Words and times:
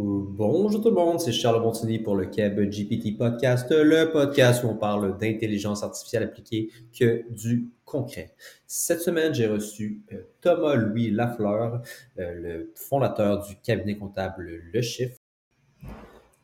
Bonjour 0.00 0.80
tout 0.80 0.90
le 0.90 0.94
monde, 0.94 1.18
c'est 1.18 1.32
Charles 1.32 1.60
Montigny 1.60 1.98
pour 1.98 2.14
le 2.14 2.26
Keb 2.26 2.60
GPT 2.70 3.18
Podcast, 3.18 3.68
le 3.72 4.12
podcast 4.12 4.62
où 4.62 4.68
on 4.68 4.76
parle 4.76 5.18
d'intelligence 5.18 5.82
artificielle 5.82 6.22
appliquée 6.22 6.70
que 6.96 7.24
du 7.32 7.72
concret. 7.84 8.32
Cette 8.68 9.00
semaine, 9.00 9.34
j'ai 9.34 9.48
reçu 9.48 10.02
euh, 10.12 10.18
Thomas 10.40 10.76
Louis 10.76 11.10
Lafleur, 11.10 11.82
euh, 12.20 12.32
le 12.32 12.72
fondateur 12.76 13.44
du 13.44 13.56
cabinet 13.56 13.96
comptable 13.96 14.48
Le 14.72 14.82
Chiffre. 14.82 15.16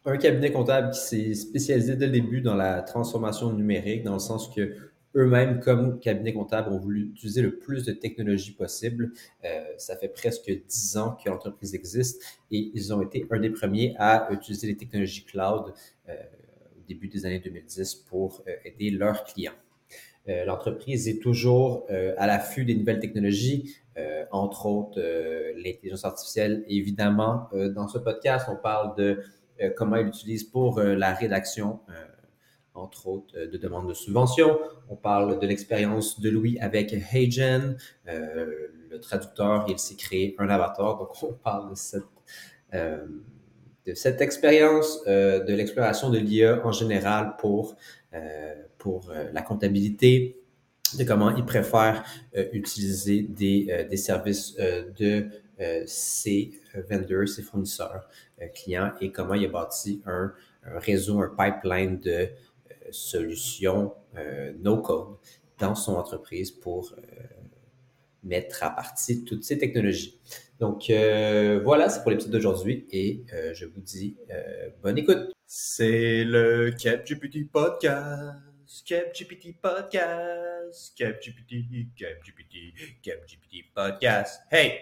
Un 0.04 0.16
cabinet 0.16 0.50
comptable 0.50 0.90
qui 0.90 0.98
s'est 0.98 1.34
spécialisé 1.34 1.94
dès 1.94 2.06
le 2.06 2.12
début 2.12 2.40
dans 2.40 2.56
la 2.56 2.82
transformation 2.82 3.52
numérique, 3.52 4.02
dans 4.02 4.14
le 4.14 4.18
sens 4.18 4.52
que 4.52 4.74
eux-mêmes, 5.14 5.60
comme 5.60 6.00
cabinet 6.00 6.32
comptable, 6.32 6.72
ont 6.72 6.78
voulu 6.78 7.10
utiliser 7.10 7.42
le 7.42 7.58
plus 7.58 7.84
de 7.84 7.92
technologies 7.92 8.52
possible. 8.52 9.12
Euh, 9.44 9.64
ça 9.78 9.96
fait 9.96 10.08
presque 10.08 10.50
dix 10.68 10.96
ans 10.96 11.16
que 11.22 11.28
l'entreprise 11.28 11.74
existe 11.74 12.22
et 12.50 12.70
ils 12.74 12.92
ont 12.92 13.02
été 13.02 13.26
un 13.30 13.40
des 13.40 13.50
premiers 13.50 13.94
à 13.98 14.28
utiliser 14.30 14.66
les 14.66 14.76
technologies 14.76 15.24
cloud 15.24 15.72
euh, 16.08 16.14
au 16.84 16.86
début 16.86 17.08
des 17.08 17.26
années 17.26 17.40
2010 17.40 17.94
pour 17.94 18.42
euh, 18.46 18.52
aider 18.64 18.90
leurs 18.90 19.24
clients. 19.24 19.52
Euh, 20.28 20.44
l'entreprise 20.44 21.08
est 21.08 21.20
toujours 21.20 21.86
euh, 21.90 22.14
à 22.16 22.26
l'affût 22.26 22.64
des 22.64 22.74
nouvelles 22.74 23.00
technologies, 23.00 23.76
entre 24.32 24.66
autres 24.66 25.00
l'intelligence 25.56 26.04
artificielle. 26.04 26.64
Évidemment, 26.66 27.48
dans 27.52 27.86
ce 27.86 27.98
podcast, 27.98 28.48
on 28.50 28.56
parle 28.56 28.96
de 28.96 29.22
comment 29.76 29.94
ils 29.94 30.06
l'utilisent 30.06 30.42
pour 30.42 30.80
la 30.80 31.14
rédaction 31.14 31.78
entre 32.74 33.06
autres 33.08 33.36
euh, 33.36 33.50
de 33.50 33.56
demandes 33.56 33.88
de 33.88 33.94
subvention. 33.94 34.58
On 34.88 34.96
parle 34.96 35.38
de 35.38 35.46
l'expérience 35.46 36.20
de 36.20 36.28
Louis 36.30 36.58
avec 36.60 36.92
Heygen. 36.92 37.76
Euh, 38.08 38.46
le 38.90 39.00
traducteur, 39.00 39.66
il 39.68 39.78
s'est 39.78 39.96
créé 39.96 40.34
un 40.38 40.48
avatar. 40.48 40.98
Donc, 40.98 41.10
on 41.22 41.32
parle 41.32 41.70
de 41.70 41.74
cette, 41.76 42.02
euh, 42.74 43.06
de 43.86 43.94
cette 43.94 44.20
expérience, 44.20 45.00
euh, 45.06 45.44
de 45.44 45.54
l'exploration 45.54 46.10
de 46.10 46.18
l'IA 46.18 46.64
en 46.64 46.72
général 46.72 47.36
pour, 47.38 47.76
euh, 48.14 48.54
pour 48.78 49.10
euh, 49.10 49.30
la 49.32 49.42
comptabilité, 49.42 50.40
de 50.98 51.04
comment 51.04 51.34
il 51.34 51.44
préfère 51.44 52.04
utiliser 52.52 53.22
des, 53.22 53.86
des 53.90 53.96
services 53.96 54.54
de 54.56 55.26
ses 55.86 56.52
vendors, 56.88 57.26
ses 57.26 57.42
fournisseurs 57.42 58.08
clients 58.54 58.92
et 59.00 59.10
comment 59.10 59.34
il 59.34 59.44
a 59.44 59.48
bâti 59.48 60.02
un, 60.06 60.32
un 60.62 60.78
réseau, 60.78 61.20
un 61.20 61.34
pipeline 61.36 61.98
de 61.98 62.28
solutions 62.94 63.94
euh, 64.16 64.52
no-code 64.60 65.18
dans 65.58 65.74
son 65.74 65.94
entreprise 65.94 66.50
pour 66.50 66.92
euh, 66.96 67.02
mettre 68.22 68.62
à 68.62 68.70
partie 68.70 69.24
toutes 69.24 69.44
ces 69.44 69.58
technologies. 69.58 70.20
Donc 70.60 70.88
euh, 70.88 71.60
voilà, 71.62 71.88
c'est 71.88 72.02
pour 72.02 72.10
l'épisode 72.10 72.32
d'aujourd'hui 72.32 72.86
et 72.90 73.24
je 73.52 73.66
vous 73.66 73.80
dis 73.80 74.16
bonne 74.82 74.98
écoute. 74.98 75.32
C'est 75.46 76.24
le 76.24 76.70
CapGPT 76.70 77.50
Podcast. 77.50 78.38
CapGPT 78.86 79.60
Podcast. 79.60 80.94
CapGPT, 80.96 81.88
CapGPT, 81.96 83.02
CapGPT 83.02 83.72
Podcast. 83.74 84.40
Hey! 84.50 84.72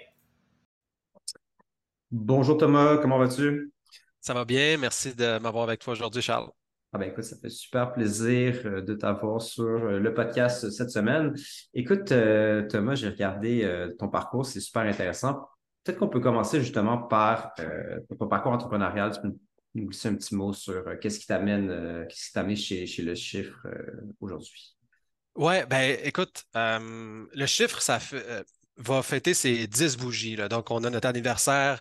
Bonjour 2.11 2.59
Thomas, 2.59 2.99
comment 2.99 3.19
vas-tu? 3.19 3.73
Ça 4.21 4.35
va 4.35 4.45
bien, 4.45 4.77
merci 4.77 5.15
de 5.15 5.39
m'avoir 5.39 5.65
avec 5.65 5.81
toi 5.81 5.95
aujourd'hui, 5.95 6.23
Charles. 6.23 6.51
Ah 6.95 6.99
ben 6.99 7.09
écoute, 7.09 7.25
ça 7.25 7.37
fait 7.39 7.49
super 7.49 7.95
plaisir 7.95 8.61
euh, 8.67 8.83
de 8.83 8.93
t'avoir 8.93 9.41
sur 9.41 9.65
euh, 9.65 9.99
le 9.99 10.13
podcast 10.13 10.69
cette 10.69 10.91
semaine. 10.91 11.35
Écoute, 11.73 12.13
euh, 12.13 12.69
Thomas, 12.69 12.97
j'ai 12.97 13.09
regardé 13.09 13.67
ton 13.99 14.09
parcours, 14.09 14.45
c'est 14.45 14.61
super 14.61 14.83
intéressant. 14.83 15.49
Peut-être 15.83 15.99
qu'on 15.99 16.09
peut 16.09 16.21
commencer 16.21 16.61
justement 16.61 16.99
par 16.99 17.55
ton 18.19 18.29
parcours 18.29 18.53
entrepreneurial. 18.53 19.11
Tu 19.13 19.23
peux 19.23 19.35
nous 19.75 19.87
glisser 19.87 20.11
un 20.11 20.15
petit 20.15 20.37
mot 20.37 20.53
sur 20.53 20.85
qu'est-ce 21.01 21.19
qui 21.19 21.27
t'amène, 21.27 22.07
qui 22.09 22.33
t'amène 22.33 22.57
chez, 22.57 22.87
chez 22.87 23.03
le 23.03 23.15
chiffre 23.15 23.67
aujourd'hui? 24.21 24.77
Ouais, 25.35 25.67
ben 25.67 25.99
écoute, 26.05 26.45
le 26.55 27.47
chiffre, 27.47 27.83
ça 27.83 27.99
va 28.77 29.03
fêter 29.03 29.35
ses 29.35 29.67
10 29.67 29.97
bougies. 29.97 30.37
Là. 30.37 30.49
Donc, 30.49 30.71
on 30.71 30.85
a 30.85 30.91
notre 30.91 31.09
anniversaire 31.09 31.81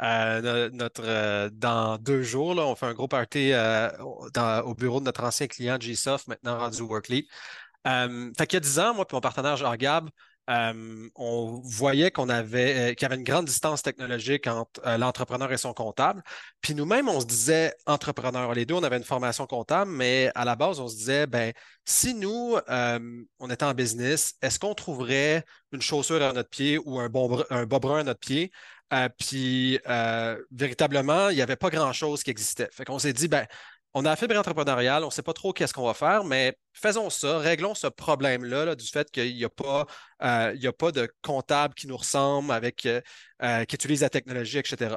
euh, 0.00 0.70
notre, 0.72 1.02
euh, 1.04 1.50
dans 1.52 1.98
deux 1.98 2.22
jours, 2.22 2.54
là, 2.54 2.66
on 2.66 2.74
fait 2.74 2.86
un 2.86 2.94
gros 2.94 3.08
party 3.08 3.52
euh, 3.52 3.88
au 4.64 4.74
bureau 4.74 5.00
de 5.00 5.04
notre 5.04 5.22
ancien 5.22 5.46
client 5.46 5.78
GSoft, 5.78 6.28
maintenant 6.28 6.58
rendu 6.58 6.82
Workly. 6.82 7.28
fait 7.84 8.46
qu'il 8.46 8.54
y 8.54 8.56
a 8.56 8.60
dix 8.60 8.78
ans, 8.78 8.94
moi 8.94 9.04
et 9.08 9.14
mon 9.14 9.20
partenaire 9.20 9.56
Jean-Gab, 9.56 10.08
on 10.48 11.60
voyait 11.64 12.10
qu'on 12.10 12.28
avait, 12.28 12.94
qu'il 12.96 13.04
y 13.04 13.06
avait 13.06 13.16
une 13.16 13.22
grande 13.22 13.46
distance 13.46 13.82
technologique 13.82 14.46
entre 14.46 14.80
l'entrepreneur 14.98 15.52
et 15.52 15.56
son 15.56 15.72
comptable. 15.72 16.22
Puis 16.60 16.74
nous-mêmes, 16.74 17.08
on 17.08 17.20
se 17.20 17.26
disait 17.26 17.74
entrepreneur. 17.86 18.52
Les 18.54 18.66
deux, 18.66 18.74
on 18.74 18.82
avait 18.82 18.96
une 18.96 19.04
formation 19.04 19.46
comptable, 19.46 19.90
mais 19.90 20.32
à 20.34 20.44
la 20.44 20.56
base, 20.56 20.80
on 20.80 20.88
se 20.88 20.96
disait, 20.96 21.26
ben, 21.26 21.52
si 21.84 22.14
nous, 22.14 22.56
on 23.38 23.50
était 23.50 23.64
en 23.64 23.74
business, 23.74 24.34
est-ce 24.42 24.58
qu'on 24.58 24.74
trouverait 24.74 25.44
une 25.70 25.82
chaussure 25.82 26.22
à 26.22 26.32
notre 26.32 26.50
pied 26.50 26.78
ou 26.78 26.98
un, 26.98 27.08
bon, 27.08 27.44
un 27.50 27.66
bas 27.66 27.78
brun 27.78 28.00
à 28.00 28.04
notre 28.04 28.20
pied? 28.20 28.50
Euh, 28.92 29.08
puis, 29.18 29.78
euh, 29.88 30.38
véritablement, 30.50 31.30
il 31.30 31.36
n'y 31.36 31.42
avait 31.42 31.56
pas 31.56 31.70
grand-chose 31.70 32.22
qui 32.22 32.30
existait. 32.30 32.68
Fait 32.72 32.84
qu'on 32.84 32.98
s'est 32.98 33.12
dit, 33.12 33.28
ben, 33.28 33.46
on 33.94 34.04
a 34.04 34.10
la 34.10 34.16
fibre 34.16 34.36
entrepreneuriale, 34.36 35.02
on 35.02 35.06
ne 35.06 35.12
sait 35.12 35.22
pas 35.22 35.32
trop 35.32 35.52
qu'est-ce 35.52 35.74
qu'on 35.74 35.86
va 35.86 35.94
faire, 35.94 36.24
mais 36.24 36.56
faisons 36.72 37.10
ça, 37.10 37.38
réglons 37.38 37.74
ce 37.74 37.86
problème-là 37.86 38.74
du 38.74 38.86
fait 38.86 39.10
qu'il 39.10 39.34
n'y 39.34 39.44
a, 39.44 39.50
pas, 39.50 39.86
euh, 40.22 40.56
a 40.56 40.72
pas 40.72 40.92
de 40.92 41.10
comptable 41.22 41.74
qui 41.74 41.86
nous 41.86 41.96
ressemble, 41.96 42.52
avec, 42.52 42.76
qui 42.76 43.74
utilise 43.74 44.00
la 44.00 44.10
technologie, 44.10 44.58
etc. 44.58 44.96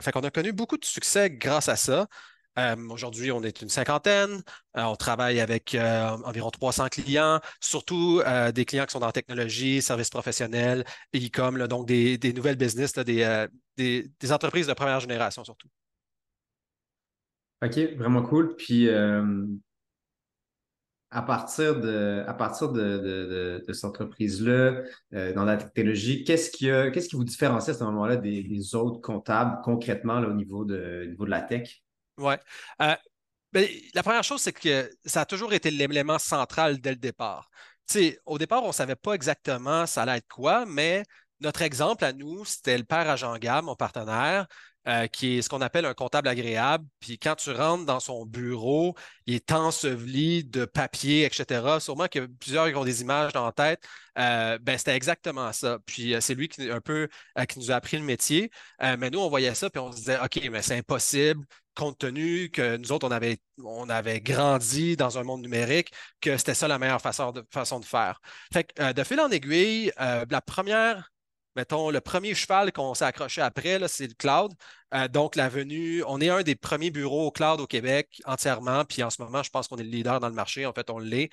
fait 0.00 0.12
qu'on 0.12 0.20
a 0.20 0.30
connu 0.30 0.52
beaucoup 0.52 0.76
de 0.76 0.84
succès 0.84 1.30
grâce 1.30 1.68
à 1.68 1.76
ça. 1.76 2.06
Euh, 2.58 2.76
aujourd'hui, 2.90 3.32
on 3.32 3.42
est 3.42 3.62
une 3.62 3.68
cinquantaine. 3.68 4.42
Euh, 4.76 4.82
on 4.82 4.96
travaille 4.96 5.40
avec 5.40 5.74
euh, 5.74 6.10
environ 6.24 6.50
300 6.50 6.88
clients, 6.88 7.40
surtout 7.60 8.22
des 8.54 8.64
clients 8.64 8.84
qui 8.84 8.92
sont 8.92 9.00
dans 9.00 9.10
technologie, 9.10 9.80
services 9.82 10.10
professionnels, 10.10 10.84
e-com, 11.14 11.66
donc 11.66 11.86
des, 11.86 12.32
nouvelles 12.34 12.56
business, 12.56 12.92
des, 12.94 13.48
entreprises 14.30 14.66
de 14.66 14.74
première 14.74 15.00
génération 15.00 15.44
surtout. 15.44 15.68
OK, 17.64 17.78
vraiment 17.96 18.22
cool. 18.22 18.56
Puis 18.56 18.88
à 21.14 21.20
partir 21.20 21.78
de, 21.78 22.24
à 22.26 22.34
partir 22.34 22.72
de, 22.72 23.64
cette 23.72 23.84
entreprise-là, 23.84 24.82
dans 25.34 25.44
la 25.44 25.56
technologie, 25.56 26.24
qu'est-ce 26.24 26.50
qui, 26.50 27.16
vous 27.16 27.24
différencie 27.24 27.74
à 27.74 27.78
ce 27.78 27.84
moment-là 27.84 28.16
des, 28.16 28.74
autres 28.74 29.00
comptables 29.00 29.60
concrètement 29.62 30.18
au 30.18 30.34
niveau 30.34 30.64
de, 30.66 31.06
niveau 31.08 31.24
de 31.24 31.30
la 31.30 31.40
tech? 31.40 31.82
Oui. 32.22 32.34
Euh, 32.80 32.94
ben, 33.52 33.68
la 33.94 34.02
première 34.02 34.24
chose, 34.24 34.40
c'est 34.42 34.52
que 34.52 34.90
ça 35.04 35.22
a 35.22 35.26
toujours 35.26 35.52
été 35.52 35.70
l'élément 35.70 36.18
central 36.18 36.80
dès 36.80 36.90
le 36.90 36.96
départ. 36.96 37.50
au 38.26 38.38
départ, 38.38 38.62
on 38.64 38.68
ne 38.68 38.72
savait 38.72 38.96
pas 38.96 39.14
exactement 39.14 39.86
ça 39.86 40.02
allait 40.02 40.18
être 40.18 40.28
quoi, 40.28 40.64
mais 40.66 41.04
notre 41.40 41.62
exemple 41.62 42.04
à 42.04 42.12
nous, 42.12 42.44
c'était 42.44 42.78
le 42.78 42.84
père 42.84 43.08
à 43.10 43.16
Jean 43.16 43.36
Gab, 43.38 43.64
mon 43.64 43.76
partenaire, 43.76 44.46
euh, 44.88 45.06
qui 45.06 45.38
est 45.38 45.42
ce 45.42 45.48
qu'on 45.48 45.60
appelle 45.60 45.84
un 45.86 45.94
comptable 45.94 46.28
agréable. 46.28 46.84
Puis 47.00 47.18
quand 47.18 47.36
tu 47.36 47.50
rentres 47.50 47.84
dans 47.84 48.00
son 48.00 48.26
bureau, 48.26 48.94
il 49.26 49.34
est 49.34 49.52
enseveli 49.52 50.44
de 50.44 50.64
papier, 50.64 51.24
etc. 51.24 51.80
Sûrement 51.80 52.08
que 52.08 52.26
plusieurs 52.26 52.66
ont 52.78 52.84
des 52.84 53.02
images 53.02 53.32
dans 53.32 53.46
la 53.46 53.52
tête. 53.52 53.82
Euh, 54.18 54.58
ben, 54.60 54.76
c'était 54.78 54.94
exactement 54.96 55.52
ça. 55.52 55.78
Puis 55.86 56.14
c'est 56.20 56.34
lui 56.34 56.48
qui, 56.48 56.70
un 56.70 56.80
peu, 56.80 57.08
qui 57.48 57.58
nous 57.58 57.70
a 57.70 57.76
appris 57.76 57.96
le 57.96 58.04
métier. 58.04 58.50
mais 58.80 59.10
nous, 59.10 59.20
on 59.20 59.28
voyait 59.28 59.54
ça, 59.54 59.70
puis 59.70 59.80
on 59.80 59.92
se 59.92 59.96
disait, 59.96 60.18
OK, 60.20 60.40
mais 60.50 60.62
c'est 60.62 60.76
impossible 60.76 61.46
compte 61.74 61.98
tenu 61.98 62.50
que 62.50 62.76
nous 62.76 62.92
autres, 62.92 63.06
on 63.06 63.10
avait, 63.10 63.38
on 63.62 63.88
avait 63.88 64.20
grandi 64.20 64.96
dans 64.96 65.18
un 65.18 65.24
monde 65.24 65.42
numérique, 65.42 65.92
que 66.20 66.36
c'était 66.36 66.54
ça 66.54 66.68
la 66.68 66.78
meilleure 66.78 67.00
façon 67.00 67.32
de, 67.32 67.44
façon 67.50 67.80
de 67.80 67.84
faire. 67.84 68.20
Fait 68.52 68.64
que, 68.64 68.82
euh, 68.82 68.92
de 68.92 69.04
fil 69.04 69.20
en 69.20 69.30
aiguille, 69.30 69.92
euh, 70.00 70.24
la 70.28 70.40
première, 70.40 71.11
mettons, 71.56 71.90
le 71.90 72.00
premier 72.00 72.34
cheval 72.34 72.72
qu'on 72.72 72.94
s'est 72.94 73.04
accroché 73.04 73.40
après, 73.40 73.78
c'est 73.88 74.06
le 74.06 74.14
cloud. 74.14 74.52
Euh, 74.94 75.08
donc, 75.08 75.36
la 75.36 75.48
venue, 75.48 76.02
on 76.06 76.20
est 76.20 76.28
un 76.28 76.42
des 76.42 76.54
premiers 76.54 76.90
bureaux 76.90 77.26
au 77.26 77.30
cloud 77.30 77.60
au 77.60 77.66
Québec 77.66 78.20
entièrement, 78.24 78.84
puis 78.84 79.02
en 79.02 79.10
ce 79.10 79.22
moment, 79.22 79.42
je 79.42 79.50
pense 79.50 79.68
qu'on 79.68 79.76
est 79.76 79.84
le 79.84 79.90
leader 79.90 80.20
dans 80.20 80.28
le 80.28 80.34
marché. 80.34 80.66
En 80.66 80.72
fait, 80.72 80.90
on 80.90 80.98
l'est. 80.98 81.30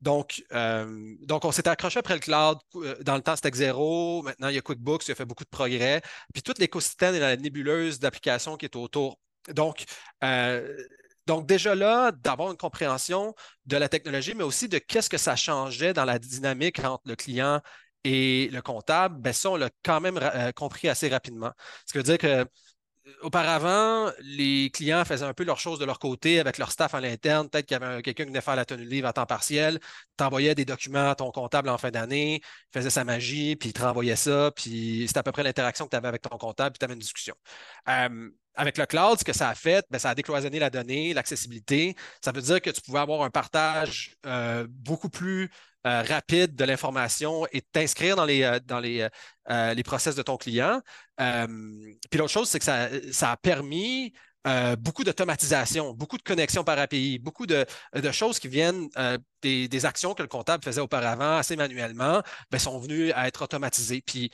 Donc, 0.00 0.44
euh, 0.52 1.16
donc, 1.22 1.44
on 1.44 1.52
s'est 1.52 1.66
accroché 1.68 1.98
après 1.98 2.14
le 2.14 2.20
cloud. 2.20 2.58
Euh, 2.76 2.96
dans 3.02 3.16
le 3.16 3.22
temps, 3.22 3.34
c'était 3.36 3.56
zéro. 3.56 4.22
Maintenant, 4.22 4.48
il 4.48 4.54
y 4.54 4.58
a 4.58 4.60
QuickBooks, 4.62 5.08
il 5.08 5.12
a 5.12 5.14
fait 5.14 5.24
beaucoup 5.24 5.44
de 5.44 5.48
progrès. 5.48 6.02
Puis 6.32 6.42
tout 6.42 6.54
l'écosystème 6.58 7.14
et 7.14 7.18
la 7.20 7.36
nébuleuse 7.36 7.98
d'applications 7.98 8.56
qui 8.56 8.66
est 8.66 8.76
autour. 8.76 9.18
Donc, 9.48 9.84
euh, 10.22 10.76
donc 11.26 11.46
déjà 11.46 11.74
là, 11.74 12.12
d'avoir 12.12 12.50
une 12.50 12.56
compréhension 12.56 13.34
de 13.64 13.76
la 13.76 13.88
technologie, 13.88 14.34
mais 14.34 14.44
aussi 14.44 14.68
de 14.68 14.78
qu'est-ce 14.78 15.10
que 15.10 15.18
ça 15.18 15.34
changeait 15.34 15.92
dans 15.92 16.04
la 16.04 16.18
dynamique 16.18 16.78
entre 16.80 17.02
le 17.06 17.16
client 17.16 17.60
et 18.04 18.48
le 18.52 18.62
comptable, 18.62 19.20
ben 19.20 19.32
ça, 19.32 19.50
on 19.50 19.56
l'a 19.56 19.70
quand 19.84 20.00
même 20.00 20.20
compris 20.54 20.88
assez 20.88 21.08
rapidement. 21.08 21.52
Ce 21.86 21.92
qui 21.92 21.98
veut 21.98 22.04
dire 22.04 22.18
que 22.18 22.46
auparavant, 23.22 24.10
les 24.20 24.70
clients 24.70 25.04
faisaient 25.04 25.24
un 25.24 25.34
peu 25.34 25.44
leurs 25.44 25.60
choses 25.60 25.78
de 25.78 25.84
leur 25.84 25.98
côté 25.98 26.40
avec 26.40 26.58
leur 26.58 26.72
staff 26.72 26.94
à 26.94 27.00
l'interne. 27.00 27.48
Peut-être 27.48 27.66
qu'il 27.66 27.78
y 27.80 27.82
avait 27.82 28.02
quelqu'un 28.02 28.24
qui 28.24 28.30
venait 28.30 28.40
faire 28.40 28.56
la 28.56 28.64
tenue 28.64 28.84
de 28.84 28.90
livre 28.90 29.06
à 29.08 29.12
temps 29.12 29.26
partiel, 29.26 29.78
t'envoyais 30.16 30.54
des 30.54 30.64
documents 30.64 31.10
à 31.10 31.14
ton 31.14 31.30
comptable 31.30 31.68
en 31.68 31.78
fin 31.78 31.90
d'année, 31.90 32.40
faisait 32.72 32.90
sa 32.90 33.04
magie, 33.04 33.56
puis 33.56 33.70
il 33.70 33.72
te 33.72 33.82
renvoyait 33.82 34.16
ça, 34.16 34.50
puis 34.54 35.04
c'était 35.06 35.20
à 35.20 35.22
peu 35.22 35.32
près 35.32 35.42
l'interaction 35.42 35.84
que 35.84 35.90
tu 35.90 35.96
avais 35.96 36.08
avec 36.08 36.22
ton 36.22 36.36
comptable, 36.36 36.72
puis 36.72 36.78
tu 36.78 36.84
avais 36.84 36.94
une 36.94 37.00
discussion. 37.00 37.34
Euh, 37.88 38.30
avec 38.56 38.78
le 38.78 38.86
cloud, 38.86 39.18
ce 39.18 39.24
que 39.24 39.32
ça 39.32 39.48
a 39.50 39.54
fait, 39.54 39.84
ben, 39.90 39.98
ça 39.98 40.10
a 40.10 40.14
décloisonné 40.14 40.58
la 40.58 40.70
donnée, 40.70 41.14
l'accessibilité. 41.14 41.94
Ça 42.24 42.32
veut 42.32 42.42
dire 42.42 42.60
que 42.60 42.70
tu 42.70 42.80
pouvais 42.80 43.00
avoir 43.00 43.22
un 43.22 43.30
partage 43.30 44.16
euh, 44.24 44.66
beaucoup 44.68 45.10
plus 45.10 45.50
euh, 45.86 46.02
rapide 46.02 46.56
de 46.56 46.64
l'information 46.64 47.46
et 47.52 47.60
t'inscrire 47.60 48.16
dans 48.16 48.24
les, 48.24 48.42
euh, 48.42 48.58
dans 48.64 48.80
les, 48.80 49.08
les 49.48 49.82
process 49.84 50.16
de 50.16 50.22
ton 50.22 50.36
client. 50.36 50.80
puis 51.18 52.18
l'autre 52.18 52.32
chose, 52.32 52.48
c'est 52.48 52.58
que 52.58 52.64
ça, 52.64 53.30
a 53.30 53.36
permis 53.36 54.12
beaucoup 54.78 55.02
d'automatisation, 55.04 55.92
beaucoup 55.92 56.16
de 56.18 56.22
connexions 56.22 56.62
par 56.64 56.78
API, 56.78 57.18
beaucoup 57.18 57.46
de, 57.46 57.66
choses 58.12 58.38
qui 58.38 58.48
viennent 58.48 58.88
des, 59.42 59.68
des, 59.68 59.86
actions 59.86 60.14
que 60.14 60.22
le 60.22 60.28
comptable 60.28 60.64
faisait 60.64 60.80
auparavant 60.80 61.36
assez 61.36 61.56
manuellement, 61.56 62.22
ben, 62.50 62.58
sont 62.58 62.78
venues 62.78 63.12
à 63.12 63.28
être 63.28 63.42
automatisées. 63.42 64.02
Puis 64.02 64.30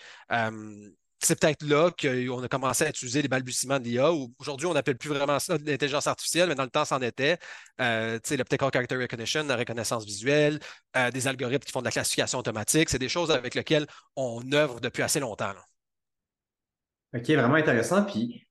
c'est 1.25 1.39
peut-être 1.39 1.63
là 1.63 1.91
qu'on 1.91 2.43
a 2.43 2.49
commencé 2.49 2.85
à 2.85 2.89
utiliser 2.89 3.23
les 3.23 3.29
balbutiements 3.29 3.79
de 3.79 3.85
l'IA. 3.85 4.11
Aujourd'hui, 4.39 4.67
on 4.67 4.75
n'appelle 4.75 4.97
plus 4.97 5.11
vraiment 5.11 5.39
ça 5.39 5.59
de 5.59 5.65
l'intelligence 5.65 6.07
artificielle, 6.07 6.49
mais 6.49 6.55
dans 6.55 6.65
le 6.65 6.71
temps, 6.71 6.85
c'en 6.85 7.01
était. 7.01 7.39
Euh, 7.81 8.19
le 8.31 8.41
Optical 8.41 8.71
Character 8.73 8.97
Recognition, 8.97 9.45
la 9.45 9.57
reconnaissance 9.57 10.05
visuelle, 10.05 10.59
euh, 10.97 11.11
des 11.11 11.29
algorithmes 11.29 11.65
qui 11.65 11.73
font 11.73 11.81
de 11.81 11.85
la 11.85 11.91
classification 11.91 12.39
automatique. 12.39 12.91
C'est 12.91 12.99
des 12.99 13.09
choses 13.09 13.31
avec 13.31 13.55
lesquelles 13.55 13.87
on 14.17 14.41
œuvre 14.53 14.81
depuis 14.81 15.03
assez 15.03 15.21
longtemps. 15.21 15.53
OK, 17.15 17.25
vraiment 17.25 17.55
intéressant. 17.55 18.05
Puis, 18.05 18.47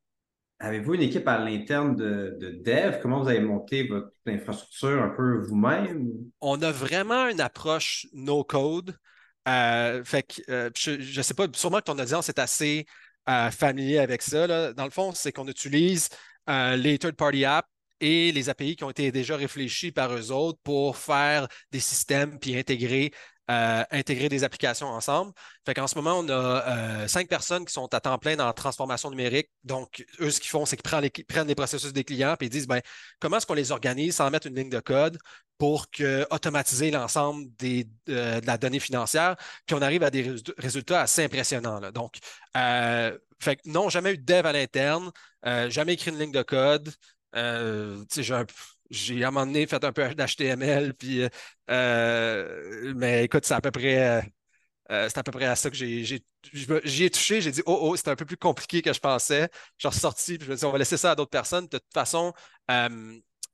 avez-vous 0.59 0.94
une 0.94 1.01
équipe 1.01 1.27
à 1.27 1.39
l'interne 1.39 1.95
de, 1.95 2.38
de, 2.39 2.62
dev? 2.63 3.00
Comment 3.01 3.21
vous 3.21 3.29
avez 3.29 3.41
monté 3.41 3.88
votre 3.88 4.12
infrastructure 4.27 5.01
un 5.01 5.09
peu 5.09 5.41
vous-même? 5.41 6.09
On 6.39 6.62
a 6.62 6.71
vraiment 6.71 7.27
une 7.27 7.41
approche 7.41 8.07
no-code. 8.13 8.95
Euh, 9.47 10.03
fait 10.03 10.23
que, 10.23 10.41
euh, 10.51 10.69
je 10.75 11.17
ne 11.17 11.23
sais 11.23 11.33
pas, 11.33 11.47
sûrement 11.53 11.79
que 11.79 11.85
ton 11.85 11.97
audience 11.97 12.29
est 12.29 12.39
assez 12.39 12.85
euh, 13.29 13.49
familier 13.51 13.99
avec 13.99 14.21
ça. 14.21 14.73
Dans 14.73 14.85
le 14.85 14.91
fond, 14.91 15.13
c'est 15.13 15.31
qu'on 15.31 15.47
utilise 15.47 16.09
les 16.47 16.97
third-party 16.99 17.45
apps 17.45 17.67
et 17.99 18.31
les 18.31 18.49
API 18.49 18.75
qui 18.75 18.83
ont 18.83 18.89
été 18.89 19.11
déjà 19.11 19.38
réfléchis 19.38 19.91
par 19.91 20.13
eux 20.13 20.31
autres 20.31 20.59
pour 20.63 20.97
faire 20.97 21.47
des 21.71 21.79
systèmes 21.79 22.39
puis 22.39 22.57
intégrer 22.57 23.11
intégrer 23.92 24.30
des 24.30 24.44
applications 24.44 24.88
ensemble. 24.88 25.33
Fait 25.65 25.74
qu'en 25.74 25.88
ce 25.88 25.95
moment, 25.95 26.19
on 26.19 26.30
a 26.30 27.07
cinq 27.07 27.27
personnes 27.27 27.65
qui 27.65 27.74
sont 27.74 27.94
à 27.94 28.00
temps 28.00 28.18
plein 28.18 28.36
dans 28.36 28.45
la 28.45 28.53
transformation 28.53 29.09
numérique. 29.09 29.50
Donc, 29.63 30.06
eux, 30.19 30.31
ce 30.31 30.39
qu'ils 30.39 30.50
font, 30.50 30.65
c'est 30.65 30.77
qu'ils 30.77 31.25
prennent 31.25 31.48
les, 31.48 31.56
processus 31.56 31.94
des 31.94 32.03
clients 32.03 32.36
et 32.39 32.45
ils 32.45 32.50
disent 32.50 32.68
ben, 32.68 32.81
comment 33.19 33.38
est-ce 33.38 33.45
qu'on 33.45 33.53
les 33.53 33.71
organise 33.71 34.15
sans 34.15 34.30
mettre 34.30 34.48
une 34.48 34.56
ligne 34.56 34.69
de 34.69 34.80
code 34.80 35.18
pour 35.62 35.86
automatiser 36.31 36.89
l'ensemble 36.89 37.45
euh, 37.63 38.42
de 38.42 38.48
la 38.48 38.57
donnée 38.57 38.80
financière, 38.80 39.36
puis 39.68 39.75
on 39.75 39.81
arrive 39.83 40.01
à 40.01 40.09
des 40.09 40.33
résultats 40.57 41.01
assez 41.01 41.24
impressionnants. 41.24 41.80
Donc, 41.92 42.15
euh, 42.57 43.15
non, 43.65 43.88
jamais 43.88 44.13
eu 44.13 44.18
de 44.18 44.24
dev 44.24 44.44
à 44.48 44.53
l'interne, 44.53 45.12
euh, 45.45 45.69
jamais 45.69 45.94
écrit 45.94 46.09
une 46.09 46.18
ligne 46.18 46.31
de 46.31 46.42
code. 46.42 46.92
j'ai 47.36 48.44
à 48.91 49.27
un 49.27 49.31
moment 49.31 49.45
donné 49.45 49.67
fait 49.67 49.83
un 49.83 49.91
peu 49.91 50.13
d'HTML, 50.13 50.93
puis 50.93 51.27
mais 51.67 53.23
écoute, 53.25 53.45
c'est 53.45 53.53
à 53.53 53.61
peu 53.61 53.71
près 53.71 54.23
c'est 54.89 55.17
à 55.17 55.23
peu 55.23 55.31
près 55.31 55.45
à 55.45 55.55
ça 55.55 55.69
que 55.69 55.75
j'ai, 55.75 56.03
j'y 56.03 57.03
ai 57.03 57.09
touché. 57.09 57.39
J'ai 57.41 57.51
dit, 57.51 57.61
oh, 57.65 57.79
oh, 57.81 57.95
c'est 57.95 58.09
un 58.09 58.15
peu 58.15 58.25
plus 58.25 58.35
compliqué 58.35 58.81
que 58.81 58.91
je 58.91 58.99
pensais. 58.99 59.49
Je 59.77 59.88
suis 59.88 59.95
ressorti, 59.95 60.38
puis 60.38 60.45
je 60.45 60.51
me 60.51 60.57
suis 60.57 60.61
dit, 60.61 60.65
on 60.65 60.71
va 60.71 60.77
laisser 60.79 60.97
ça 60.97 61.11
à 61.11 61.15
d'autres 61.15 61.29
personnes. 61.31 61.65
De 61.67 61.77
toute 61.77 61.93
façon, 61.93 62.33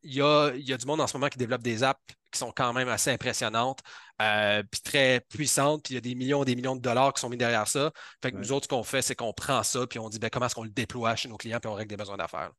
il 0.04 0.13
y 0.13 0.22
a, 0.22 0.78
du 0.78 0.86
monde 0.86 1.01
en 1.01 1.07
ce 1.07 1.16
moment 1.18 1.30
qui 1.30 1.38
développe 1.38 1.62
des 1.62 1.84
apps 1.84 2.00
qui 2.31 2.39
sont 2.39 2.51
quand 2.51 2.74
même 2.74 2.89
assez 2.89 3.10
impressionnantes, 3.10 3.80
euh, 4.22 4.62
puis 4.69 4.81
très 4.81 5.22
puissantes, 5.30 5.84
puis 5.84 5.94
il 5.94 5.95
y 5.95 5.98
a 5.98 6.01
des 6.01 6.16
millions 6.16 6.44
et 6.44 6.45
des 6.45 6.56
millions 6.56 6.75
de 6.75 6.81
dollars 6.81 7.13
qui 7.13 7.22
sont 7.22 7.30
mis 7.30 7.38
derrière 7.38 7.68
ça. 7.68 7.92
Fait 8.22 8.31
que 8.31 8.38
nous 8.38 8.51
autres, 8.51 8.66
ce 8.66 8.69
qu'on 8.69 8.84
fait, 8.84 9.01
c'est 9.01 9.16
qu'on 9.16 9.34
prend 9.34 9.63
ça, 9.63 9.88
puis 9.88 10.00
on 10.00 10.10
dit 10.10 10.19
ben, 10.19 10.30
comment 10.30 10.45
est-ce 10.45 10.56
qu'on 10.56 10.63
le 10.63 10.69
déploie 10.69 11.16
chez 11.16 11.30
nos 11.30 11.38
clients, 11.38 11.60
puis 11.60 11.69
on 11.69 11.74
règle 11.74 11.89
des 11.89 11.98
besoins 11.98 12.18
d'affaires. 12.18 12.51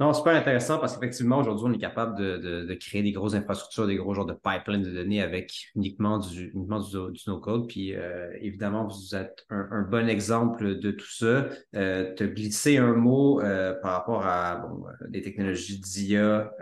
Non, 0.00 0.12
super 0.12 0.36
intéressant 0.36 0.78
parce 0.78 0.94
qu'effectivement, 0.96 1.38
aujourd'hui, 1.38 1.64
on 1.68 1.72
est 1.72 1.80
capable 1.80 2.16
de, 2.16 2.74
créer 2.74 3.02
des 3.02 3.10
grosses 3.10 3.34
infrastructures, 3.34 3.88
des 3.88 3.96
gros 3.96 4.14
genres 4.14 4.26
de 4.26 4.34
pipelines 4.34 4.82
de 4.82 4.92
données 4.92 5.20
avec 5.20 5.70
uniquement 5.74 6.18
du, 6.18 6.52
uniquement 6.54 6.78
du, 6.78 7.20
no-code. 7.26 7.66
Puis 7.66 7.96
euh, 7.96 8.30
évidemment, 8.40 8.86
vous 8.86 9.16
êtes 9.16 9.44
un, 9.50 9.82
bon 9.82 10.08
exemple 10.08 10.78
de 10.78 10.92
tout 10.92 11.10
ça. 11.10 11.48
Euh, 11.74 12.14
tu 12.14 12.22
as 12.22 12.26
glissé 12.28 12.76
un 12.76 12.92
mot 12.92 13.40
euh, 13.40 13.74
par 13.82 13.92
rapport 13.92 14.24
à 14.24 14.68
des 15.08 15.20
technologies 15.20 15.80
d'IA 15.80 16.52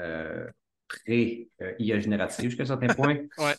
pré-IA 0.89 1.99
générative 1.99 2.50
jusqu'à 2.50 2.62
un 2.62 2.67
certain 2.67 2.94
point. 2.94 3.19
ouais. 3.39 3.55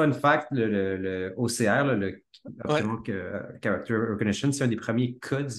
Fun 0.00 0.12
fact, 0.12 0.48
le, 0.52 1.34
OCR, 1.36 1.84
le 1.84 2.22
Character 3.62 3.94
Recognition, 3.94 4.50
c'est 4.50 4.64
un 4.64 4.68
des 4.68 4.76
premiers 4.76 5.18
codes 5.18 5.52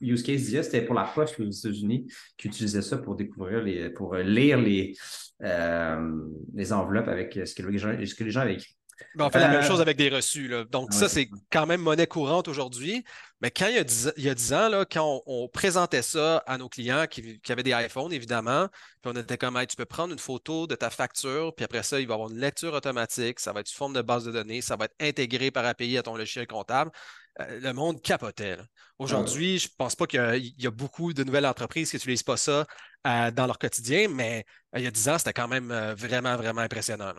use 0.00 0.22
case 0.22 0.44
d'IA. 0.44 0.62
C'était 0.62 0.82
pour 0.82 0.94
la 0.94 1.04
poste 1.04 1.38
aux 1.40 1.50
États-Unis 1.50 2.10
qui 2.38 2.48
utilisait 2.48 2.80
ça 2.80 2.96
pour 2.96 3.16
découvrir 3.16 3.62
les, 3.62 3.90
pour 3.90 4.14
lire 4.14 4.58
les, 4.58 4.94
euh, 5.42 6.10
les 6.54 6.72
enveloppes 6.72 7.08
avec 7.08 7.38
ce 7.44 7.54
que 7.54 7.62
les 7.66 7.76
gens, 7.78 7.94
ce 8.02 8.14
que 8.14 8.24
les 8.24 8.30
gens 8.30 8.40
avaient 8.40 8.54
écrit. 8.54 8.76
Ben, 9.14 9.26
on 9.26 9.30
fait 9.30 9.40
la 9.40 9.48
même 9.48 9.58
euh, 9.58 9.62
chose 9.62 9.80
avec 9.80 9.96
des 9.96 10.08
reçus. 10.08 10.50
Donc, 10.70 10.92
ça, 10.92 11.08
c'est 11.08 11.28
quand 11.50 11.66
même 11.66 11.80
monnaie 11.82 12.06
courante 12.06 12.48
aujourd'hui. 12.48 13.04
Mais 13.42 13.50
quand 13.50 13.66
il 13.66 13.74
y 13.74 13.78
a 13.78 13.84
10, 13.84 14.12
il 14.16 14.24
y 14.24 14.30
a 14.30 14.34
ans, 14.56 14.68
là, 14.68 14.84
quand 14.84 15.20
on, 15.26 15.48
présentait 15.48 16.02
ça 16.02 16.38
à 16.46 16.58
nos 16.58 16.68
clients 16.68 17.06
qui, 17.08 17.40
avaient 17.48 17.64
des 17.64 17.72
iPhones, 17.72 18.12
évidemment, 18.12 18.68
puis 19.02 19.12
on 19.12 19.20
était 19.20 19.36
comme 19.36 19.58
tu 19.66 19.74
peux 19.74 19.84
prendre 19.84 20.12
une 20.12 20.18
photo 20.20 20.68
de 20.68 20.76
ta 20.76 20.90
facture, 20.90 21.52
puis 21.52 21.64
après 21.64 21.82
ça, 21.82 21.98
il 21.98 22.06
va 22.06 22.12
y 22.12 22.14
avoir 22.14 22.30
une 22.30 22.38
lecture 22.38 22.72
automatique, 22.72 23.40
ça 23.40 23.52
va 23.52 23.60
être 23.60 23.66
sous 23.66 23.76
forme 23.76 23.94
de 23.94 24.02
base 24.02 24.24
de 24.24 24.30
données, 24.30 24.60
ça 24.60 24.76
va 24.76 24.84
être 24.84 24.94
intégré 25.00 25.50
par 25.50 25.66
API 25.66 25.98
à 25.98 26.04
ton 26.04 26.16
logiciel 26.16 26.46
comptable. 26.46 26.92
Euh, 27.40 27.58
le 27.60 27.72
monde 27.72 28.00
capotait. 28.00 28.58
Aujourd'hui, 28.98 29.58
je 29.58 29.66
ne 29.66 29.72
pense 29.76 29.96
pas 29.96 30.06
qu'il 30.06 30.54
y, 30.56 30.66
a 30.66 30.70
beaucoup 30.70 31.12
de 31.12 31.24
nouvelles 31.24 31.46
entreprises 31.46 31.90
qui 31.90 31.96
n'utilisent 31.96 32.22
pas 32.22 32.36
ça 32.36 32.64
euh, 33.08 33.30
dans 33.32 33.46
leur 33.46 33.58
quotidien, 33.58 34.06
mais 34.08 34.44
il 34.76 34.82
y 34.82 34.86
a 34.86 34.90
10 34.92 35.08
ans, 35.08 35.18
c'était 35.18 35.32
quand 35.32 35.48
même 35.48 35.72
vraiment, 35.96 36.36
vraiment 36.36 36.60
impressionnant. 36.60 37.12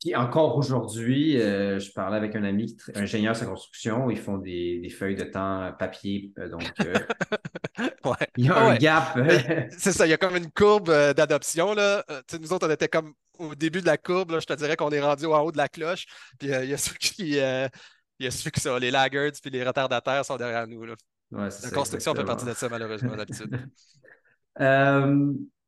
Puis 0.00 0.16
encore 0.16 0.56
aujourd'hui, 0.56 1.38
euh, 1.38 1.78
je 1.78 1.92
parlais 1.92 2.16
avec 2.16 2.34
un 2.34 2.42
ami, 2.42 2.74
ingénieur 2.94 3.38
de 3.38 3.44
construction, 3.44 4.08
ils 4.08 4.18
font 4.18 4.38
des, 4.38 4.88
feuilles 4.88 5.14
de 5.14 5.24
temps 5.24 5.72
papier. 5.78 6.32
Euh, 6.38 6.48
donc, 6.48 6.62
euh, 6.80 6.94
il 8.38 8.46
y 8.46 8.48
a 8.48 8.56
un 8.56 8.76
gap. 8.76 9.18
C'est 9.76 9.92
ça, 9.92 10.06
il 10.06 10.10
y 10.10 10.14
a 10.14 10.16
comme 10.16 10.36
une 10.36 10.50
courbe 10.50 10.90
d'adoption. 11.14 11.74
nous 11.74 12.52
autres, 12.52 12.66
on 12.66 12.70
était 12.70 12.88
comme 12.88 13.12
au 13.38 13.54
début 13.54 13.82
de 13.82 13.86
la 13.86 13.98
courbe. 13.98 14.40
je 14.40 14.46
te 14.46 14.54
dirais 14.54 14.74
qu'on 14.74 14.90
est 14.90 15.02
rendu 15.02 15.26
en 15.26 15.42
haut 15.42 15.52
de 15.52 15.58
la 15.58 15.68
cloche. 15.68 16.06
Puis 16.38 16.48
il 16.48 16.70
y 16.70 16.74
a 16.74 16.78
ceux 16.78 16.94
qui. 16.94 17.32
il 17.32 17.70
y 18.20 18.26
a 18.26 18.30
ceux 18.30 18.48
qui 18.48 18.60
sont 18.60 18.76
les 18.76 18.90
laggards 18.90 19.32
puis 19.42 19.50
les 19.50 19.62
retardataires 19.62 20.24
sont 20.24 20.36
derrière 20.36 20.66
nous. 20.66 20.82
Là. 20.82 20.94
la 21.30 21.70
construction 21.72 22.14
fait 22.14 22.24
partie 22.24 22.46
de 22.46 22.54
ça, 22.54 22.70
malheureusement, 22.70 23.16
d'habitude. 23.16 23.68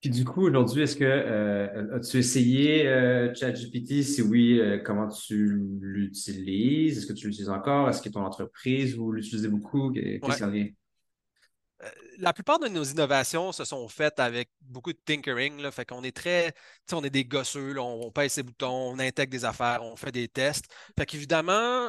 Puis 0.00 0.08
du 0.08 0.24
coup, 0.24 0.46
aujourd'hui, 0.46 0.82
est-ce 0.82 0.96
que 0.96 1.04
euh, 1.04 1.96
as-tu 1.96 2.16
essayé 2.16 2.86
euh, 2.86 3.34
ChatGPT? 3.34 4.02
Si 4.02 4.22
oui, 4.22 4.58
euh, 4.58 4.78
comment 4.78 5.08
tu 5.08 5.60
l'utilises? 5.78 6.96
Est-ce 6.96 7.06
que 7.06 7.12
tu 7.12 7.26
l'utilises 7.26 7.50
encore? 7.50 7.86
Est-ce 7.90 8.00
que 8.00 8.08
ton 8.08 8.24
entreprise, 8.24 8.96
vous 8.96 9.12
l'utilisez 9.12 9.48
beaucoup? 9.48 9.92
Qu'est-ce 9.92 10.44
ouais. 10.44 10.74
La 12.18 12.32
plupart 12.32 12.58
de 12.58 12.68
nos 12.68 12.82
innovations 12.82 13.52
se 13.52 13.64
sont 13.64 13.88
faites 13.88 14.20
avec 14.20 14.50
beaucoup 14.62 14.92
de 14.92 14.98
tinkering. 15.04 15.60
Là, 15.60 15.70
fait 15.70 15.84
qu'on 15.84 16.02
est 16.02 16.16
très, 16.16 16.54
on 16.92 17.04
est 17.04 17.10
des 17.10 17.24
gosseux, 17.24 17.78
on, 17.78 18.06
on 18.06 18.10
pèse 18.10 18.32
ses 18.32 18.42
boutons, 18.42 18.92
on 18.92 18.98
intègre 18.98 19.30
des 19.32 19.44
affaires, 19.44 19.82
on 19.82 19.96
fait 19.96 20.12
des 20.12 20.28
tests. 20.28 20.66
Fait 20.98 21.04
qu'évidemment, 21.04 21.88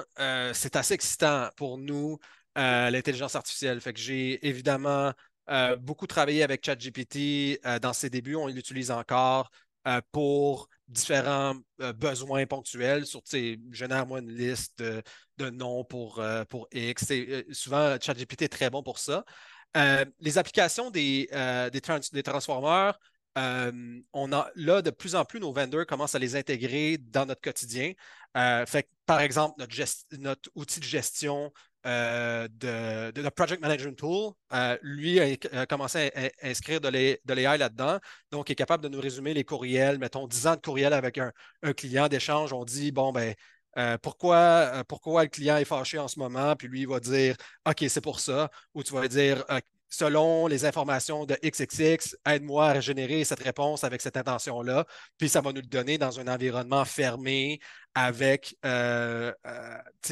c'est 0.54 0.76
assez 0.76 0.94
excitant 0.94 1.50
pour 1.58 1.78
nous, 1.78 2.18
l'intelligence 2.56 3.36
artificielle. 3.36 3.82
Fait 3.82 3.92
que 3.92 4.00
j'ai 4.00 4.46
évidemment 4.48 5.12
euh, 5.50 5.76
beaucoup 5.76 6.08
travaillé 6.08 6.44
avec 6.44 6.66
ChatGPT 6.66 7.60
euh, 7.66 7.80
dans 7.80 7.94
ses 7.94 8.10
débuts. 8.10 8.36
On 8.36 8.48
l'utilise 8.48 8.92
encore 8.92 9.50
euh, 9.88 10.00
pour 10.12 10.70
différents 10.88 11.56
besoins 11.96 12.46
ponctuels. 12.46 13.06
Sur, 13.06 13.22
génère-moi 13.72 14.20
une 14.20 14.32
liste 14.32 14.82
de, 15.38 15.50
noms 15.50 15.84
pour, 15.84 16.22
pour 16.50 16.68
X. 16.72 17.12
souvent, 17.52 17.98
ChatGPT 18.00 18.44
est 18.44 18.50
très 18.50 18.70
bon 18.70 18.84
pour 18.84 19.00
ça. 19.00 19.24
les 20.20 20.38
applications 20.38 20.92
des, 20.92 21.30
des, 21.72 21.82
on 24.14 24.34
a 24.34 24.52
là 24.56 24.82
de 24.82 24.90
plus 24.90 25.16
en 25.16 25.24
plus 25.24 25.40
nos 25.40 25.54
vendors 25.54 25.86
commencent 25.86 26.16
à 26.16 26.20
les 26.20 26.36
intégrer 26.36 26.98
dans 26.98 27.26
notre 27.26 27.42
quotidien. 27.42 27.94
par 28.34 29.22
exemple, 29.22 29.66
notre 30.20 30.52
outil 30.56 30.82
de 30.82 30.86
gestion 30.86 31.54
euh, 31.86 32.48
de, 32.48 33.12
de, 33.12 33.30
Project 33.30 33.62
Management 33.62 33.98
Tool, 33.98 34.34
euh, 34.54 34.78
lui 34.82 35.20
a, 35.20 35.66
commencé 35.66 36.12
à, 36.16 36.48
inscrire 36.48 36.80
de 36.82 36.90
l'AI 36.90 37.58
là-dedans. 37.58 38.00
Donc, 38.32 38.50
il 38.50 38.54
est 38.54 38.56
capable 38.56 38.84
de 38.84 38.90
nous 38.90 39.02
résumer 39.02 39.34
les 39.34 39.44
courriels, 39.44 39.98
mettons 39.98 40.28
10 40.28 40.48
ans 40.48 40.56
de 40.56 40.62
courriel 40.62 40.94
avec 40.94 41.18
un, 41.18 41.32
client 41.74 42.08
d'échange. 42.08 42.54
On 42.54 42.66
dit, 42.66 42.92
bon, 42.92 43.12
ben, 43.12 43.34
euh, 43.78 43.98
pourquoi, 43.98 44.84
pourquoi 44.88 45.24
le 45.24 45.30
client 45.30 45.58
est 45.58 45.66
fâché 45.66 45.98
en 45.98 46.08
ce 46.08 46.20
moment, 46.20 46.56
puis 46.56 46.68
lui, 46.68 46.82
il 46.82 46.88
va 46.88 47.00
dire 47.00 47.36
OK, 47.68 47.86
c'est 47.88 48.02
pour 48.02 48.20
ça, 48.20 48.52
ou 48.74 48.84
tu 48.84 48.94
vas 48.94 49.08
dire 49.08 49.44
selon 49.92 50.48
les 50.48 50.66
informations 50.66 51.26
de 51.26 51.38
XXX, 51.44 52.16
aide-moi 52.26 52.68
à 52.68 52.80
générer 52.80 53.24
cette 53.24 53.44
réponse 53.44 53.84
avec 53.84 54.02
cette 54.02 54.18
intention-là, 54.18 54.86
puis 55.18 55.30
ça 55.30 55.42
va 55.42 55.52
nous 55.52 55.62
le 55.62 55.68
donner 55.68 55.98
dans 55.98 56.20
un 56.20 56.28
environnement 56.28 56.86
fermé 56.86 57.60
avec 57.94 58.56
euh, 58.66 59.32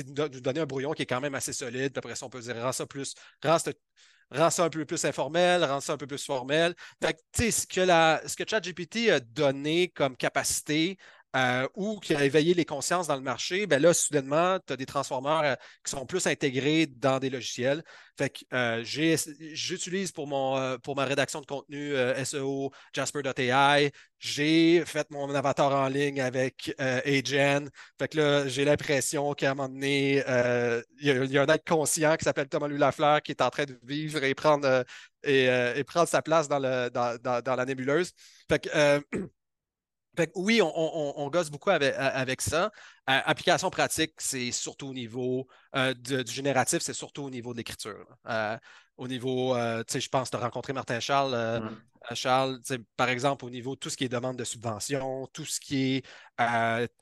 nous 0.05 0.13
donner 0.41 0.59
un 0.59 0.65
brouillon 0.65 0.91
qui 0.91 1.03
est 1.03 1.07
quand 1.07 1.21
même 1.21 1.35
assez 1.35 1.53
solide. 1.53 1.93
Puis 1.93 1.99
après 1.99 2.15
ça, 2.15 2.25
on 2.25 2.29
peut 2.29 2.41
dire 2.41 2.55
rends 2.61 2.73
ça 2.73 2.85
plus, 2.85 3.15
rends 3.41 4.49
ça 4.49 4.63
un 4.63 4.69
peu 4.69 4.85
plus 4.85 5.03
informel, 5.05 5.63
rends 5.63 5.79
ça 5.79 5.93
un 5.93 5.97
peu 5.97 6.07
plus 6.07 6.23
formel. 6.23 6.75
ce 7.01 7.65
que, 7.65 7.81
la, 7.81 8.21
ce 8.27 8.35
que 8.35 8.43
ChatGPT 8.47 9.09
a 9.09 9.19
donné 9.21 9.89
comme 9.89 10.17
capacité 10.17 10.97
euh, 11.35 11.67
ou 11.75 11.99
qui 11.99 12.15
a 12.15 12.25
éveillé 12.25 12.55
les 12.55 12.65
consciences 12.65 13.05
dans 13.05 13.15
le 13.15 13.21
marché, 13.21 13.67
ben 13.67 13.79
là, 13.79 13.93
soudainement, 13.93 14.57
tu 14.65 14.73
as 14.73 14.77
des 14.77 14.87
transformeurs 14.87 15.43
euh, 15.43 15.55
qui 15.85 15.91
sont 15.91 16.05
plus 16.07 16.25
intégrés 16.25 16.87
dans 16.87 17.19
des 17.19 17.29
logiciels. 17.29 17.83
Fait 18.17 18.31
que 18.31 18.39
euh, 18.51 18.83
j'utilise 18.83 20.11
pour, 20.11 20.27
pour 20.81 20.95
ma 20.95 21.05
rédaction 21.05 21.39
de 21.39 21.45
contenu 21.45 21.93
SEO 22.25 22.71
Jasper.ai. 22.93 23.91
J'ai 24.17 24.83
fait 24.85 25.09
mon 25.11 25.33
avatar 25.33 25.71
en 25.71 25.87
ligne 25.87 26.19
avec 26.19 26.73
Agen. 26.79 27.69
Fait 27.99 28.07
que 28.07 28.17
là, 28.17 28.47
j'ai 28.47 28.65
l'impression 28.65 29.33
qu'à 29.33 29.51
un 29.51 29.53
moment 29.53 29.69
donné, 29.69 30.23
il 30.99 31.31
y, 31.31 31.37
a 31.37 31.43
un 31.43 31.47
être 31.47 31.65
conscient 31.65 32.17
qui 32.17 32.25
s'appelle 32.25 32.49
Thomas 32.49 32.67
Lafleur 32.67 33.21
qui 33.21 33.31
est 33.31 33.41
en 33.41 33.49
train 33.49 33.65
de 33.65 33.79
vivre 33.83 34.23
et 34.23 34.35
prendre, 34.35 34.83
et, 35.23 35.83
prendre 35.85 36.09
sa 36.09 36.21
place 36.21 36.49
dans, 36.49 36.59
le, 36.59 36.89
dans, 36.89 37.41
dans 37.41 37.55
la 37.55 37.65
nébuleuse. 37.65 38.11
Fait 38.49 38.59
que 38.59 39.01
oui, 40.35 40.61
on, 40.61 41.29
gosse 41.29 41.49
beaucoup 41.49 41.69
avec, 41.69 42.41
ça. 42.41 42.71
Euh, 43.09 43.19
application 43.25 43.69
pratique, 43.69 44.13
c'est 44.17 44.51
surtout 44.51 44.87
au 44.87 44.93
niveau 44.93 45.47
euh, 45.75 45.93
du 45.93 46.31
génératif, 46.31 46.79
c'est 46.81 46.93
surtout 46.93 47.23
au 47.23 47.29
niveau 47.29 47.53
de 47.53 47.57
l'écriture. 47.57 48.05
Euh, 48.27 48.57
au 48.97 49.07
niveau, 49.07 49.55
tu 49.55 49.93
sais, 49.93 50.01
je 50.01 50.09
pense, 50.09 50.29
de 50.31 50.37
rencontrer 50.37 50.73
Martin 50.73 50.99
Charles. 50.99 51.61
Charles, 52.13 52.59
par 52.95 53.09
exemple, 53.09 53.45
au 53.45 53.49
niveau 53.49 53.75
de 53.75 53.79
tout 53.79 53.89
ce 53.89 53.97
qui 53.97 54.05
est 54.05 54.09
demande 54.09 54.37
de 54.37 54.43
subvention, 54.43 55.27
tout 55.33 55.45
ce 55.45 55.59
qui 55.59 55.95
est 55.95 56.05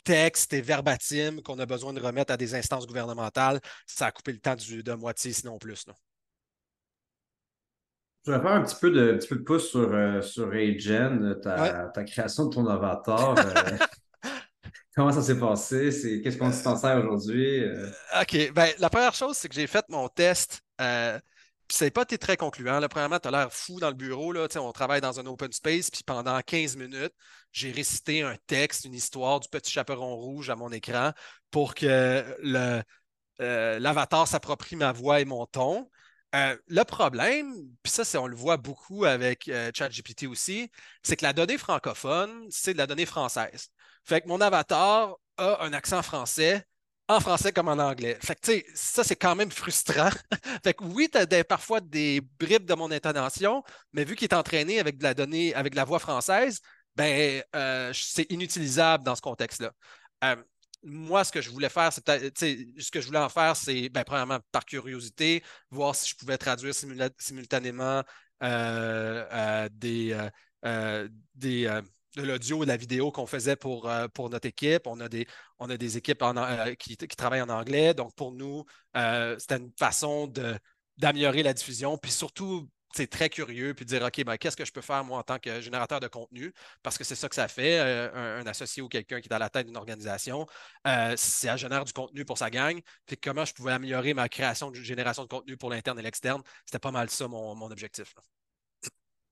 texte 0.03 0.53
et 0.53 0.62
verbatim 0.62 1.41
qu'on 1.41 1.59
a 1.59 1.65
besoin 1.65 1.93
de 1.93 2.01
remettre 2.01 2.33
à 2.33 2.38
des 2.38 2.55
instances 2.55 2.88
gouvernementales, 2.88 3.59
ça 3.86 4.07
a 4.07 4.12
coupé 4.12 4.33
le 4.33 4.39
temps 4.39 4.55
de 4.55 4.93
moitié, 4.93 5.33
sinon 5.33 5.57
plus. 5.57 5.86
Je 8.27 8.34
vais 8.34 8.41
faire 8.41 8.51
un 8.51 8.62
petit 8.62 8.75
peu 8.75 8.91
de, 8.91 9.13
petit 9.13 9.27
peu 9.29 9.36
de 9.38 9.43
pouce 9.43 9.69
sur, 9.69 9.89
euh, 9.93 10.22
sur 10.22 10.51
Agen, 10.51 11.39
ta, 11.41 11.86
ta, 11.93 12.03
création 12.03 12.48
de 12.48 12.50
ton 12.53 12.67
avatar. 12.67 13.36
Euh, 13.38 14.29
comment 14.96 15.13
ça 15.13 15.22
s'est 15.22 15.39
passé? 15.39 16.22
qu'est-ce 16.22 16.38
qu'on 16.38 16.51
s'en 16.51 16.75
sert 16.75 16.98
aujourd'hui? 16.98 17.63
Euh? 17.63 17.89
OK. 18.22 18.51
Ben, 18.51 18.74
la 18.79 18.89
première 18.89 19.13
chose, 19.13 19.38
c'est 19.38 19.48
que 19.48 19.55
j'ai 19.55 19.65
fait 19.65 19.86
mon 19.88 20.10
test. 20.10 20.62
Euh, 20.81 21.17
ça 21.72 21.86
n'a 21.86 21.91
pas 21.91 22.01
été 22.01 22.17
très 22.17 22.36
concluant. 22.36 22.81
Là, 22.81 22.89
premièrement, 22.89 23.17
tu 23.17 23.29
as 23.29 23.31
l'air 23.31 23.53
fou 23.53 23.79
dans 23.79 23.88
le 23.88 23.96
bureau. 23.96 24.34
Là. 24.34 24.50
On 24.57 24.74
travaille 24.74 25.00
dans 25.00 25.22
un 25.22 25.25
open 25.25 25.53
space. 25.53 25.89
Puis 25.89 26.03
pendant 26.05 26.38
15 26.41 26.75
minutes, 26.75 27.13
j'ai 27.53 27.72
récité 27.72 28.24
un 28.24 28.36
texte, 28.46 28.84
une 28.84 28.93
histoire 28.93 29.39
du 29.39 29.48
petit 29.48 29.72
chaperon 29.72 30.17
rouge 30.17 30.50
à 30.50 30.57
mon 30.57 30.74
écran 30.74 31.13
pour 31.50 31.75
que 31.75 32.25
l'avatar 33.39 34.27
s'approprie 34.27 34.75
ma 34.75 34.91
voix 34.91 35.22
et 35.22 35.25
mon 35.25 35.46
ton. 35.46 35.89
Euh, 36.36 36.57
le 36.67 36.84
problème, 36.84 37.55
puis 37.84 37.91
ça, 37.91 38.22
on 38.22 38.27
le 38.27 38.36
voit 38.36 38.57
beaucoup 38.57 39.05
avec 39.05 39.48
euh, 39.48 39.72
ChatGPT 39.74 40.27
aussi, 40.27 40.69
c'est 41.01 41.15
que 41.15 41.24
la 41.24 41.34
donnée 41.34 41.57
francophone, 41.57 42.46
c'est 42.50 42.74
de 42.74 42.77
la 42.77 42.88
donnée 42.88 43.05
française. 43.05 43.69
Fait 44.03 44.22
que 44.22 44.27
mon 44.27 44.41
avatar 44.41 45.15
a 45.38 45.63
un 45.63 45.72
accent 45.74 46.01
français, 46.01 46.63
en 47.07 47.22
français 47.22 47.53
comme 47.53 47.69
en 47.69 47.79
anglais. 47.79 48.17
Fait 48.22 48.36
que, 48.36 48.62
ça, 48.75 49.03
c'est 49.05 49.15
quand 49.15 49.36
même 49.36 49.51
frustrant. 49.51 50.10
fait 50.63 50.74
que 50.74 50.84
oui, 50.84 51.10
tu 51.10 51.17
as 51.17 51.43
parfois 51.46 51.79
des 51.79 52.22
bribes 52.39 52.65
de 52.65 52.74
mon 52.74 52.91
intonation, 52.91 53.63
mais 53.93 54.03
vu 54.03 54.15
qu'il 54.15 54.27
est 54.27 54.34
entraîné 54.36 54.79
avec 54.79 54.98
de 54.98 55.03
la 55.03 55.13
donnée, 55.13 55.53
avec 55.55 55.72
de 55.72 55.77
la 55.77 55.86
voix 55.86 56.00
française, 56.00 56.60
ben, 56.96 57.41
euh, 57.55 57.91
c'est 57.93 58.29
inutilisable 58.31 59.03
dans 59.03 59.15
ce 59.15 59.22
contexte-là 59.22 59.72
moi, 60.88 61.24
ce 61.24 61.32
que 61.32 61.41
je 61.41 61.50
voulais 61.50 61.70
faire, 61.70 61.91
c'est 61.91 62.01
ce 62.79 62.91
que 62.91 63.01
je 63.01 63.08
voulais 63.08 63.20
en 63.20 63.29
faire, 63.29 63.56
c'est, 63.56 63.89
ben, 63.89 64.03
premièrement, 64.03 64.39
par 64.51 64.65
curiosité, 64.65 65.44
voir 65.70 65.96
si 65.96 66.10
je 66.10 66.15
pouvais 66.15 66.38
traduire 66.38 66.74
simultanément 66.74 68.03
euh, 68.44 69.25
euh, 69.32 69.70
des, 69.72 70.17
euh, 70.65 71.08
des 71.36 71.82
de 72.15 72.24
l'audio 72.24 72.63
et 72.63 72.65
de 72.65 72.72
la 72.72 72.77
vidéo 72.77 73.12
qu'on 73.12 73.27
faisait 73.27 73.56
pour, 73.56 73.91
pour 74.13 74.29
notre 74.32 74.48
équipe. 74.48 74.88
On 74.88 75.00
a 75.01 75.08
des, 75.08 75.27
on 75.60 75.70
a 75.70 75.77
des 75.77 75.98
équipes 75.98 76.24
qui, 76.79 76.98
qui, 76.98 77.15
travaillent 77.15 77.44
en 77.44 77.50
anglais. 77.50 77.94
Donc, 77.94 78.15
pour 78.15 78.32
nous, 78.32 78.65
c'était 79.38 79.58
une 79.58 79.72
façon 79.77 80.32
d'améliorer 80.98 81.44
la 81.44 81.53
diffusion. 81.53 81.98
Puis 81.98 82.12
surtout, 82.12 82.67
très 83.05 83.29
curieux, 83.29 83.75
puis 83.75 83.85
dire, 83.85 84.01
OK, 84.01 84.23
ben, 84.23 84.37
qu'est-ce 84.37 84.57
que 84.57 84.65
je 84.65 84.71
peux 84.71 84.81
faire, 84.81 85.03
moi, 85.03 85.19
en 85.19 85.23
tant 85.23 85.37
que 85.37 85.61
générateur 85.61 85.99
de 85.99 86.07
contenu? 86.07 86.51
Parce 86.81 86.97
que 86.97 87.03
c'est 87.03 87.15
ça 87.15 87.29
que 87.29 87.35
ça 87.35 87.47
fait, 87.47 87.79
euh, 87.79 88.39
un, 88.41 88.47
associé 88.47 88.81
ou 88.81 88.87
quelqu'un 88.87 89.21
qui 89.21 89.29
est 89.29 89.33
à 89.33 89.37
la 89.37 89.49
tête 89.49 89.67
d'une 89.67 89.77
organisation, 89.77 90.47
euh, 90.87 91.13
c'est 91.15 91.49
à 91.49 91.57
générer 91.57 91.83
du 91.83 91.93
contenu 91.93 92.25
pour 92.25 92.39
sa 92.39 92.49
gang. 92.49 92.79
Puis 93.05 93.17
comment 93.17 93.45
je 93.45 93.53
pouvais 93.53 93.73
améliorer 93.73 94.15
ma 94.15 94.27
création 94.29 94.71
de 94.71 94.75
génération 94.77 95.23
de 95.23 95.27
contenu 95.27 95.57
pour 95.57 95.69
l'interne 95.69 95.99
et 95.99 96.01
l'externe, 96.01 96.41
c'était 96.65 96.79
pas 96.79 96.91
mal 96.91 97.09
ça 97.09 97.27
mon, 97.27 97.69
objectif. 97.69 98.15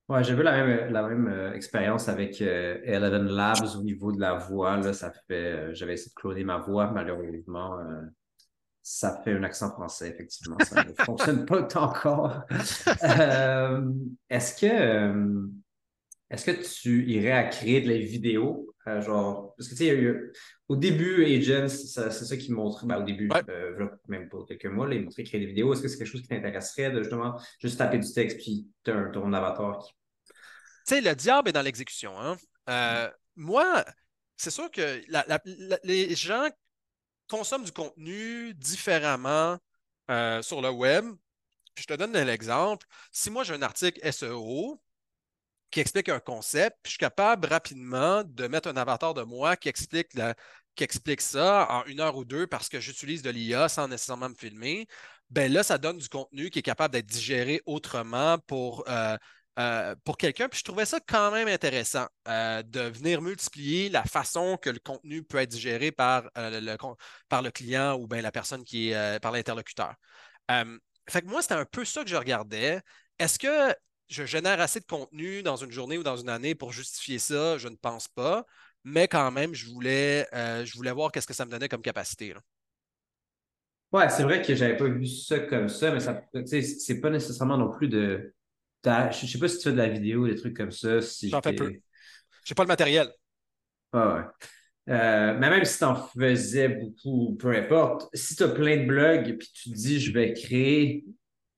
Ouais, 0.10 0.24
j'ai 0.24 0.36
vu 0.36 0.44
la 0.44 0.64
même, 1.08 1.28
euh, 1.28 1.54
expérience 1.54 2.10
avec 2.10 2.40
Eleven 2.42 3.26
Labs 3.26 3.66
au 3.76 3.82
niveau 3.82 4.12
de 4.12 4.20
la 4.20 4.36
voix. 4.36 4.78
Là, 4.78 4.94
ça 4.94 5.12
fait, 5.28 5.74
j'avais 5.74 5.94
essayé 5.94 6.10
de 6.10 6.20
cloner 6.20 6.44
ma 6.44 6.58
voix, 6.58 6.92
malheureusement 6.92 7.80
ça 8.88 9.20
fait 9.24 9.32
un 9.32 9.42
accent 9.42 9.72
français, 9.72 10.10
effectivement. 10.10 10.58
Ça 10.60 10.84
ne 10.84 10.94
fonctionne 10.94 11.44
pas 11.48 11.62
encore. 11.76 12.44
Euh, 13.04 13.82
est-ce 14.30 14.62
que 14.62 14.68
euh, 14.68 15.48
est-ce 16.30 16.46
que 16.46 16.52
tu 16.52 17.04
irais 17.08 17.32
à 17.32 17.46
créer 17.46 17.82
de 17.82 17.90
la 17.90 17.98
vidéo? 17.98 18.76
Euh, 18.86 19.02
genre, 19.02 19.56
parce 19.58 19.70
que 19.70 19.74
tu 19.74 19.86
sais, 19.86 20.16
au 20.68 20.76
début, 20.76 21.26
Agents, 21.26 21.68
c'est 21.68 22.12
ça 22.12 22.38
qui 22.38 22.52
montre, 22.52 22.86
ben, 22.86 22.98
au 22.98 23.04
début, 23.04 23.28
même 24.08 24.30
pour 24.30 24.46
quelques 24.46 24.68
mois, 24.68 24.88
là, 24.88 24.94
ils 24.94 25.04
montraient 25.04 25.24
créer 25.24 25.40
des 25.40 25.48
vidéos. 25.48 25.74
Est-ce 25.74 25.82
que 25.82 25.88
c'est 25.88 25.98
quelque 25.98 26.08
chose 26.08 26.22
qui 26.22 26.28
t'intéresserait 26.28 26.92
de 26.92 27.02
justement 27.02 27.42
juste 27.60 27.80
taper 27.80 27.98
du 27.98 28.14
texte 28.14 28.38
puis 28.38 28.68
tu 28.84 28.92
as 28.92 29.06
ton 29.06 29.34
avatar 29.34 29.80
qui. 29.80 29.94
Tu 30.28 30.34
sais, 30.86 31.02
le 31.02 31.16
diable 31.16 31.50
est 31.50 31.54
dans 31.54 31.64
l'exécution. 31.64 32.14
Hein? 32.20 32.38
moi, 33.36 33.84
c'est 34.38 34.52
sûr 34.52 34.70
que 34.70 35.02
les 35.84 36.14
gens 36.14 36.48
consomme 37.28 37.64
du 37.64 37.72
contenu 37.72 38.54
différemment 38.54 39.58
euh, 40.10 40.42
sur 40.42 40.62
le 40.62 40.70
web. 40.70 41.06
Je 41.76 41.86
te 41.86 41.94
donne 41.94 42.16
un 42.16 42.28
exemple. 42.28 42.88
Si 43.12 43.30
moi 43.30 43.44
j'ai 43.44 43.54
un 43.54 43.62
article 43.62 44.00
SEO 44.04 44.82
qui 45.72 45.80
explique 45.82 46.10
un 46.10 46.20
concept, 46.20 46.78
je 46.86 46.92
suis 46.92 46.98
capable 46.98 47.48
rapidement 47.48 48.24
de 48.24 48.48
mettre 48.48 48.70
un 48.70 48.78
avatar 48.78 49.14
de 49.14 49.24
moi 49.24 49.58
qui 49.58 49.68
explique, 49.68 50.12
qui 50.76 50.84
explique 50.84 51.22
ça 51.22 51.68
en 51.70 51.84
une 51.86 52.00
heure 52.00 52.16
ou 52.16 52.26
deux 52.26 52.48
parce 52.48 52.70
que 52.70 52.80
j'utilise 52.80 53.22
de 53.22 53.30
l'IA 53.30 53.68
sans 53.68 53.88
nécessairement 53.88 54.30
me 54.30 54.36
filmer, 54.36 54.88
ben 55.30 55.52
là, 55.52 55.64
ça 55.64 55.78
donne 55.78 55.98
du 55.98 56.08
contenu 56.08 56.50
qui 56.50 56.60
est 56.60 56.62
capable 56.62 56.94
d'être 56.94 57.08
digéré 57.08 57.62
autrement 57.66 58.38
pour 58.48 58.86
euh, 58.88 59.18
euh, 59.58 59.96
pour 60.04 60.18
quelqu'un. 60.18 60.50
Puis 60.50 60.60
je 60.60 60.64
trouvais 60.66 60.86
ça 60.86 61.00
quand 61.00 61.32
même 61.32 61.48
intéressant 61.48 62.08
euh, 62.28 62.62
de 62.64 62.82
venir 62.82 63.22
multiplier 63.22 63.90
la 63.90 64.04
façon 64.04 64.58
que 64.58 64.70
le 64.70 64.80
contenu 64.80 65.24
peut 65.24 65.38
être 65.38 65.50
digéré 65.50 65.92
par, 65.92 66.30
euh, 66.38 66.60
le, 66.60 66.78
par 67.30 67.42
le 67.42 67.52
client 67.52 67.96
ou 67.96 68.06
bien 68.06 68.22
la 68.22 68.32
personne 68.34 68.64
qui 68.66 68.90
est 68.90 69.20
par 69.22 69.32
l'interlocuteur. 69.32 69.96
fait 71.10 71.22
que 71.22 71.28
moi, 71.28 71.42
c'était 71.42 71.56
un 71.56 71.66
peu 71.66 71.86
ça 71.86 72.04
que 72.04 72.10
je 72.10 72.16
regardais. 72.16 72.82
Est-ce 73.18 73.40
que 73.40 73.74
je 74.10 74.26
génère 74.26 74.60
assez 74.60 74.80
de 74.82 74.86
contenu 74.86 75.42
dans 75.42 75.56
une 75.56 75.72
journée 75.72 75.98
ou 75.98 76.04
dans 76.04 76.18
une 76.18 76.30
année 76.30 76.54
pour 76.54 76.74
justifier 76.74 77.20
ça? 77.20 77.58
Je 77.58 77.70
ne 77.70 77.76
pense 77.76 78.08
pas. 78.10 78.46
Mais 78.84 79.08
quand 79.08 79.32
même, 79.32 79.54
je 79.54 79.68
voulais, 79.68 80.28
je 80.34 80.74
voulais 80.76 80.92
voir 80.92 81.12
qu'est-ce 81.12 81.28
que 81.28 81.34
ça 81.34 81.46
me 81.46 81.52
donnait 81.52 81.70
comme 81.70 81.82
capacité. 81.82 82.34
Là. 82.34 82.42
Ouais, 83.94 84.10
c'est 84.10 84.24
vrai 84.24 84.42
que 84.42 84.54
j'avais 84.54 84.76
pas 84.76 84.90
vu 84.90 85.08
ça 85.08 85.40
comme 85.40 85.70
ça, 85.70 85.92
mais 85.92 86.02
ça, 86.02 86.22
c'est 86.46 87.00
pas 87.00 87.10
nécessairement 87.10 87.58
non 87.58 87.72
plus 87.72 87.88
de 87.88 88.36
je 88.86 89.26
sais 89.26 89.40
pas 89.40 89.48
si 89.48 89.58
tu 89.58 89.64
fais 89.64 89.72
de 89.72 89.78
la 89.78 89.90
vidéo, 89.90 90.28
des 90.28 90.36
trucs 90.36 90.56
comme 90.56 90.72
ça. 90.72 91.02
Si 91.02 91.30
J'en 91.30 91.42
fais 91.42 91.54
peu. 91.54 91.74
J'ai 92.44 92.56
pas 92.56 92.64
le 92.64 92.68
matériel. 92.68 93.10
Ah 93.92 94.16
ouais. 94.16 94.22
Euh, 94.88 95.36
mais 95.40 95.50
même 95.50 95.66
si 95.66 95.80
tu 95.80 95.84
en 95.84 95.96
faisais 95.96 96.70
beaucoup, 96.70 97.36
peu 97.40 97.56
importe, 97.56 98.08
si 98.14 98.36
tu 98.36 98.44
as 98.44 98.50
plein 98.50 98.78
de 98.78 98.86
blogs 98.86 99.38
puis 99.38 99.50
tu 99.52 99.70
dis 99.70 100.00
je 100.00 100.14
vais 100.14 100.34
créer 100.34 101.04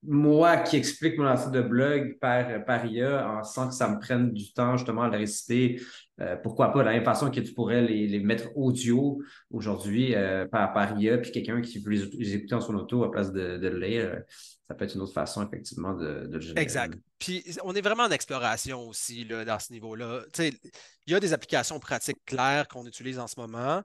moi 0.02 0.56
qui 0.58 0.76
explique 0.76 1.18
mon 1.18 1.26
article 1.26 1.50
de 1.50 1.60
blog 1.60 2.18
par, 2.20 2.64
par 2.64 2.86
IA 2.86 3.28
en 3.28 3.44
sans 3.44 3.68
que 3.68 3.74
ça 3.74 3.88
me 3.88 3.98
prenne 3.98 4.32
du 4.32 4.52
temps 4.52 4.76
justement 4.76 5.02
à 5.02 5.08
le 5.08 5.18
réciter. 5.18 5.80
Euh, 6.20 6.36
pourquoi 6.36 6.72
pas 6.72 6.80
de 6.80 6.84
la 6.84 6.92
même 6.92 7.04
façon 7.04 7.30
que 7.30 7.40
tu 7.40 7.52
pourrais 7.52 7.82
les, 7.82 8.18
mettre 8.20 8.56
audio 8.56 9.20
aujourd'hui 9.50 10.14
euh, 10.14 10.46
par, 10.46 10.72
par 10.72 10.98
IA, 10.98 11.18
puis 11.18 11.30
quelqu'un 11.30 11.60
qui 11.60 11.80
veut 11.80 11.90
les, 11.90 12.34
écouter 12.34 12.54
en 12.54 12.60
son 12.60 12.74
auto 12.74 13.04
à 13.04 13.10
place 13.10 13.32
de, 13.32 13.58
de 13.58 13.68
le 13.68 13.78
lire, 13.78 14.22
ça 14.68 14.74
peut 14.74 14.84
être 14.84 14.94
une 14.94 15.00
autre 15.00 15.14
façon 15.14 15.46
effectivement 15.46 15.94
de, 15.94 16.26
de 16.26 16.34
le 16.34 16.40
générer. 16.40 16.60
Exact. 16.60 16.94
Puis 17.18 17.42
on 17.64 17.74
est 17.74 17.80
vraiment 17.80 18.04
en 18.04 18.10
exploration 18.10 18.86
aussi 18.86 19.24
là, 19.24 19.44
dans 19.44 19.58
ce 19.58 19.72
niveau-là. 19.72 20.24
Il 20.38 20.52
y 21.06 21.14
a 21.14 21.20
des 21.20 21.32
applications 21.32 21.80
pratiques 21.80 22.22
claires 22.26 22.68
qu'on 22.68 22.86
utilise 22.86 23.18
en 23.18 23.26
ce 23.26 23.40
moment. 23.40 23.82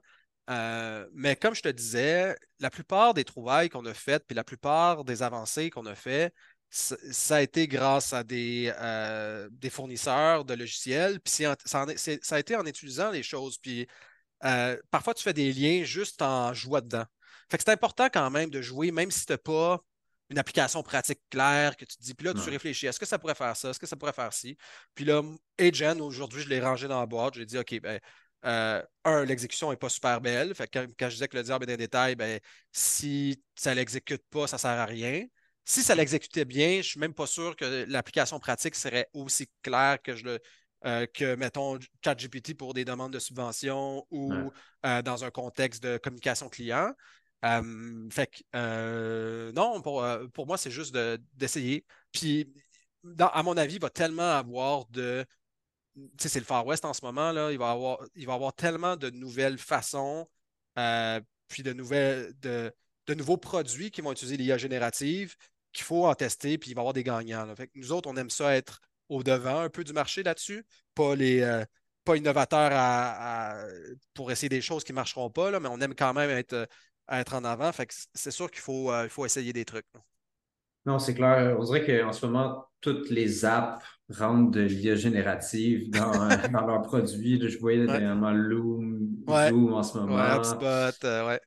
Euh, 0.50 1.06
mais 1.14 1.36
comme 1.36 1.54
je 1.54 1.62
te 1.62 1.70
disais, 1.70 2.36
la 2.60 2.68
plupart 2.68 3.14
des 3.14 3.24
trouvailles 3.24 3.70
qu'on 3.70 3.86
a 3.86 3.94
faites, 3.94 4.26
puis 4.26 4.36
la 4.36 4.44
plupart 4.44 5.04
des 5.04 5.22
avancées 5.22 5.70
qu'on 5.70 5.86
a 5.86 5.94
faites, 5.94 6.34
ça, 6.68 7.36
a 7.36 7.40
été 7.40 7.66
grâce 7.66 8.12
à 8.12 8.24
des, 8.24 8.70
euh, 8.80 9.48
des 9.52 9.70
fournisseurs 9.70 10.44
de 10.44 10.54
logiciels, 10.54 11.20
puis 11.20 11.32
ça, 11.32 11.56
ça 11.64 12.34
a 12.34 12.38
été 12.38 12.56
en 12.56 12.66
utilisant 12.66 13.10
les 13.10 13.22
choses. 13.22 13.58
Puis 13.58 13.86
euh, 14.44 14.76
parfois, 14.90 15.14
tu 15.14 15.22
fais 15.22 15.32
des 15.32 15.52
liens 15.52 15.84
juste 15.84 16.20
en 16.20 16.52
jouant 16.52 16.80
dedans. 16.80 17.04
Fait 17.50 17.56
que 17.56 17.62
c'est 17.64 17.72
important 17.72 18.08
quand 18.12 18.28
même 18.30 18.50
de 18.50 18.60
jouer, 18.60 18.90
même 18.90 19.10
si 19.10 19.24
tu 19.24 19.32
n'as 19.32 19.38
pas 19.38 19.80
une 20.30 20.38
application 20.38 20.82
pratique 20.82 21.20
claire 21.30 21.76
que 21.76 21.84
tu 21.84 21.96
te 21.96 22.02
dis, 22.02 22.14
puis 22.14 22.26
là, 22.26 22.34
tu 22.34 22.40
Ouais. 22.40 22.50
réfléchis, 22.50 22.86
est-ce 22.86 22.98
que 22.98 23.06
ça 23.06 23.18
pourrait 23.18 23.34
faire 23.34 23.56
ça? 23.56 23.70
Est-ce 23.70 23.78
que 23.78 23.86
ça 23.86 23.96
pourrait 23.96 24.12
faire 24.12 24.32
ci? 24.32 24.56
Puis 24.94 25.04
là, 25.04 25.22
Agent, 25.58 25.98
aujourd'hui, 26.00 26.42
je 26.42 26.48
l'ai 26.48 26.60
rangé 26.60 26.88
dans 26.88 27.00
la 27.00 27.06
boîte. 27.06 27.34
J'ai 27.34 27.46
dit, 27.46 27.58
OK, 27.58 27.80
ben, 27.80 28.00
euh, 28.46 28.82
un, 29.04 29.24
l'exécution 29.24 29.70
n'est 29.70 29.76
pas 29.76 29.88
super 29.88 30.20
belle. 30.20 30.54
Fait 30.54 30.66
que 30.66 30.78
quand, 30.78 30.86
quand 30.98 31.06
je 31.08 31.14
disais 31.14 31.28
que 31.28 31.36
le 31.36 31.42
diable 31.42 31.64
est 31.64 31.66
dans 31.66 31.72
les 31.72 31.76
détails, 31.76 32.14
ben, 32.16 32.40
si 32.72 33.42
ça 33.54 33.70
ne 33.70 33.76
l'exécute 33.76 34.22
pas, 34.30 34.46
ça 34.46 34.56
ne 34.56 34.60
sert 34.60 34.70
à 34.70 34.84
rien. 34.86 35.24
Si 35.64 35.82
ça 35.82 35.94
l'exécutait 35.94 36.44
bien, 36.44 36.72
je 36.72 36.76
ne 36.78 36.82
suis 36.82 37.00
même 37.00 37.14
pas 37.14 37.26
sûr 37.26 37.56
que 37.56 37.84
l'application 37.88 38.38
pratique 38.38 38.74
serait 38.74 39.08
aussi 39.14 39.48
claire 39.62 40.00
que 40.02 40.14
je 40.14 40.24
le, 40.24 40.38
euh, 40.84 41.06
que, 41.06 41.34
mettons, 41.36 41.78
ChatGPT 42.04 42.54
pour 42.54 42.74
des 42.74 42.84
demandes 42.84 43.12
de 43.12 43.18
subvention 43.18 44.06
ou 44.10 44.30
Ouais. 44.30 44.50
euh, 44.90 45.02
dans 45.02 45.24
un 45.24 45.30
contexte 45.30 45.82
de 45.82 45.96
communication 45.96 46.48
client. 46.50 46.92
Fait 48.10 48.26
que, 48.28 48.42
euh, 48.54 49.52
non, 49.52 49.80
pour, 49.82 50.02
euh, 50.02 50.26
pour 50.28 50.46
moi, 50.46 50.56
c'est 50.56 50.70
juste 50.70 50.94
de- 50.94 51.20
d'essayer. 51.34 51.84
Puis, 52.12 52.52
à 53.18 53.42
mon 53.42 53.56
avis, 53.56 53.74
il 53.76 53.80
va 53.80 53.90
tellement 53.90 54.32
avoir 54.32 54.86
de. 54.86 55.26
Tu 55.96 56.02
sais, 56.20 56.28
c'est 56.28 56.40
le 56.40 56.44
Far 56.46 56.66
West 56.66 56.84
en 56.84 56.92
ce 56.94 57.04
moment, 57.04 57.32
là. 57.32 57.52
Il 57.52 57.58
va 57.58 57.70
avoir, 57.70 57.98
il 58.16 58.26
va 58.26 58.34
avoir 58.34 58.54
tellement 58.54 58.96
de 58.96 59.10
nouvelles 59.10 59.58
façons, 59.58 60.28
euh, 60.78 61.20
puis 61.48 61.62
de, 61.62 61.72
nouvelles, 61.72 62.32
de, 62.40 62.72
de 63.06 63.14
nouveaux 63.14 63.36
produits 63.36 63.90
qui 63.90 64.00
vont 64.00 64.12
utiliser 64.12 64.36
l'IA 64.36 64.58
générative 64.58 65.36
qu'il 65.72 65.84
faut 65.84 66.06
en 66.06 66.14
tester, 66.14 66.58
puis 66.58 66.70
il 66.70 66.74
va 66.74 66.80
y 66.80 66.82
avoir 66.82 66.94
des 66.94 67.04
gagnants. 67.04 67.54
Fait 67.56 67.68
que 67.68 67.78
nous 67.78 67.92
autres, 67.92 68.08
on 68.10 68.16
aime 68.16 68.30
ça 68.30 68.54
être 68.56 68.80
au 69.08 69.22
devant 69.22 69.60
un 69.60 69.68
peu 69.70 69.84
du 69.84 69.92
marché 69.92 70.22
là-dessus, 70.22 70.64
pas 70.94 71.14
les. 71.16 71.40
pas 72.04 72.16
innovateurs 72.16 72.70
à- 72.72 73.62
à- 73.62 73.66
pour 74.14 74.30
essayer 74.30 74.48
des 74.48 74.60
choses 74.60 74.84
qui 74.84 74.92
ne 74.92 74.96
marcheront 74.96 75.30
pas, 75.30 75.50
là, 75.50 75.60
mais 75.60 75.68
on 75.70 75.80
aime 75.80 75.94
quand 75.94 76.12
même 76.14 76.30
être, 76.30 76.68
euh, 77.10 77.16
être 77.16 77.34
en 77.34 77.44
avant. 77.44 77.72
Fait 77.72 77.86
que 77.86 77.94
c'est 78.14 78.30
sûr 78.30 78.50
qu'il 78.50 78.60
faut, 78.60 78.90
euh, 78.92 79.04
il 79.04 79.10
faut 79.10 79.26
essayer 79.26 79.52
des 79.52 79.64
trucs. 79.64 79.86
là. 79.94 80.00
Non, 80.86 80.98
c'est 80.98 81.14
clair. 81.14 81.56
On 81.58 81.64
dirait 81.64 81.84
qu'en 81.86 82.12
ce 82.12 82.26
moment, 82.26 82.66
toutes 82.80 83.08
les 83.10 83.44
apps 83.44 83.82
rentrent 84.10 84.50
de 84.50 84.60
l'IA 84.60 84.96
générative 84.96 85.90
dans, 85.90 86.20
euh, 86.20 86.48
dans 86.48 86.66
leurs 86.66 86.82
produits. 86.82 87.40
Je 87.48 87.58
voyais 87.58 87.86
Ouais. 87.86 88.00
dernièrement 88.00 88.32
Loom, 88.32 89.08
Ouais. 89.26 89.50
Zoom 89.50 89.72
en 89.72 89.82
ce 89.82 89.98
Ouais, 90.06 90.06
moment. 90.06 90.36
HubSpot, 90.36 91.04
euh, 91.04 91.26
ouais. 91.28 91.40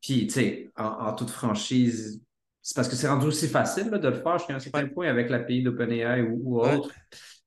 Puis, 0.00 0.26
tu 0.26 0.32
sais, 0.34 0.70
en, 0.76 0.84
en 0.84 1.14
toute 1.14 1.30
franchise, 1.30 2.22
c'est 2.62 2.74
parce 2.76 2.88
que 2.88 2.96
c'est 2.96 3.08
rendu 3.08 3.26
aussi 3.26 3.48
facile 3.48 3.88
là, 3.90 3.98
de 3.98 4.08
le 4.08 4.14
faire 4.16 4.38
jusqu'à 4.38 4.54
un 4.54 4.58
certain 4.60 4.86
point 4.88 5.08
avec 5.08 5.30
l'API 5.30 5.62
d'OpenAI 5.62 6.22
ou, 6.22 6.40
ou 6.44 6.60
Ouais. 6.62 6.68
autre, 6.68 6.90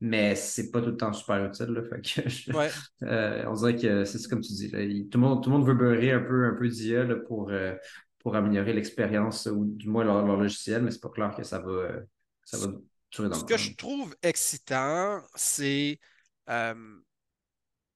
mais 0.01 0.35
c'est 0.35 0.71
pas 0.71 0.81
tout 0.81 0.87
le 0.89 0.97
temps 0.97 1.13
super 1.13 1.43
utile. 1.45 1.67
Là, 1.67 1.83
fait 1.83 2.01
que 2.01 2.29
je- 2.29 2.51
Ouais. 2.51 2.73
euh, 3.03 3.43
on 3.47 3.53
dirait 3.53 3.75
que 3.75 4.05
c'est 4.05 4.27
comme 4.29 4.41
tu 4.41 4.53
dis. 4.53 4.69
là, 4.69 4.81
il- 4.81 5.09
tout, 5.09 5.17
le 5.19 5.23
monde, 5.27 5.43
tout 5.43 5.49
le 5.49 5.57
monde 5.57 5.67
veut 5.67 5.75
beurrer 5.75 6.11
un 6.11 6.19
peu, 6.21 6.45
un 6.45 6.55
peu 6.55 6.67
d'IA 6.67 7.05
pour, 7.27 7.49
euh, 7.51 7.75
pour 8.19 8.35
améliorer 8.35 8.73
l'expérience 8.73 9.47
ou 9.51 9.65
du 9.65 9.87
moins 9.89 10.03
leur, 10.03 10.25
leur 10.25 10.37
logiciel, 10.37 10.81
mais 10.83 10.91
c'est 10.91 11.01
pas 11.01 11.09
clair 11.09 11.33
que 11.35 11.43
ça 11.43 11.59
va, 11.59 11.71
euh, 11.71 12.01
ça 12.43 12.57
va 12.57 12.67
durer 13.11 13.29
dans 13.29 13.37
Ce 13.37 13.39
le 13.39 13.45
que 13.45 13.57
temps. 13.57 13.57
je 13.57 13.75
trouve 13.75 14.15
excitant, 14.21 15.21
c'est 15.35 15.99
euh, 16.49 16.73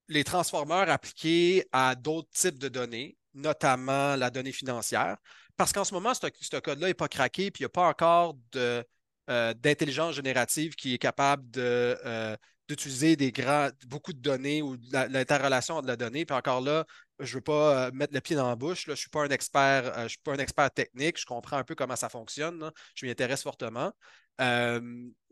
les 0.10 0.24
transformeurs 0.24 0.90
appliqués 0.90 1.66
à 1.72 1.96
d'autres 1.96 2.30
types 2.32 2.60
de 2.60 2.68
données, 2.70 3.18
notamment 3.38 4.16
la 4.16 4.30
donnée 4.30 4.52
financière. 4.52 5.18
Parce 5.56 5.72
qu'en 5.72 5.84
ce 5.84 5.94
moment, 5.94 6.14
ce, 6.14 6.60
code-là 6.60 6.88
n'est 6.88 6.94
pas 6.94 7.08
craqué, 7.08 7.52
puis 7.52 7.62
il 7.62 7.64
n'y 7.64 7.68
a 7.68 7.70
pas 7.70 7.88
encore 7.88 8.36
de, 8.52 8.86
euh, 9.30 9.54
d'intelligence 9.54 10.16
générative 10.16 10.76
qui 10.76 10.94
est 10.94 10.98
capable 10.98 11.50
de, 11.52 11.98
euh, 12.06 12.36
d'utiliser 12.68 13.16
des 13.16 13.32
grands, 13.32 13.70
beaucoup 13.88 14.14
de 14.14 14.20
données 14.20 14.62
ou 14.62 14.78
l'interrelation 14.92 15.82
de 15.82 15.88
la 15.88 15.96
donnée. 15.96 16.26
Puis 16.26 16.36
encore 16.36 16.62
là, 16.62 16.86
je 17.20 17.32
ne 17.32 17.36
veux 17.36 17.42
pas 17.42 17.88
euh, 17.88 17.92
mettre 17.94 18.14
le 18.14 18.22
pied 18.22 18.36
dans 18.36 18.48
la 18.48 18.56
bouche. 18.56 18.88
Là. 18.88 18.94
Je 18.94 19.00
ne 19.00 19.02
suis 19.02 19.10
pas 19.10 19.24
un 19.24 19.30
expert, 19.30 20.04
je 20.04 20.10
suis 20.10 20.20
pas 20.24 20.34
un 20.34 20.38
expert 20.38 20.72
technique. 20.72 21.20
Je 21.20 21.26
comprends 21.26 21.58
un 21.58 21.64
peu 21.64 21.76
comment 21.76 21.96
ça 21.96 22.10
fonctionne. 22.10 22.72
Je 22.96 23.06
m'y 23.06 23.12
intéresse 23.12 23.44
fortement. 23.44 23.92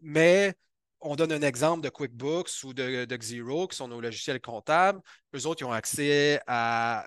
Mais 0.01 0.55
on 1.05 1.15
donne 1.15 1.31
un 1.31 1.41
exemple 1.41 1.81
de 1.83 1.89
QuickBooks 1.89 2.63
ou 2.63 2.73
de, 2.73 3.05
Xero, 3.05 3.67
qui 3.67 3.77
sont 3.77 3.87
nos 3.87 4.01
logiciels 4.01 4.41
comptables. 4.41 4.99
Eux 5.35 5.45
autres, 5.45 5.61
ils 5.61 5.65
ont 5.65 5.71
accès 5.71 6.41
à 6.47 7.05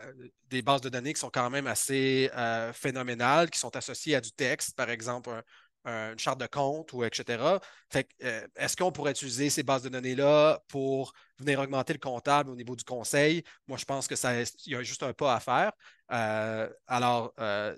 des 0.49 0.63
bases 0.63 0.81
de 0.81 0.89
données 0.89 1.13
qui 1.13 1.21
sont 1.21 1.31
quand 1.31 1.51
même 1.51 1.67
assez 1.67 2.31
euh, 2.37 2.73
phénoménales, 2.73 3.51
qui 3.51 3.59
sont 3.59 3.75
associées 3.77 4.15
à 4.15 4.21
du 4.21 4.31
texte, 4.33 4.77
par 4.77 4.89
exemple, 4.91 5.31
un- 5.31 5.43
un- 5.85 6.13
une 6.13 6.19
charte 6.19 6.41
de 6.41 6.47
compte 6.47 6.93
ou 6.93 7.03
etc. 7.05 7.61
Euh, 7.97 8.47
est-ce 8.57 8.77
qu'on 8.77 8.93
pourrait 8.93 9.11
utiliser 9.13 9.51
ces 9.51 9.63
bases 9.63 9.83
de 9.83 9.89
données-là 9.89 10.61
pour 10.69 11.13
venir 11.39 11.59
augmenter 11.61 11.93
le 11.93 11.99
comptable 11.99 12.51
au 12.51 12.57
niveau 12.57 12.77
du 12.77 12.85
conseil? 12.85 13.43
Moi, 13.67 13.79
je 13.79 13.85
pense 13.85 14.07
que 14.07 14.17
ça, 14.17 14.41
il 14.41 14.73
y 14.73 14.77
a 14.77 14.83
juste 14.83 15.03
un 15.03 15.13
pas 15.13 15.35
à 15.35 15.41
faire. 15.41 15.73
Euh, 16.13 16.69
alors, 16.87 17.33
euh, 17.41 17.75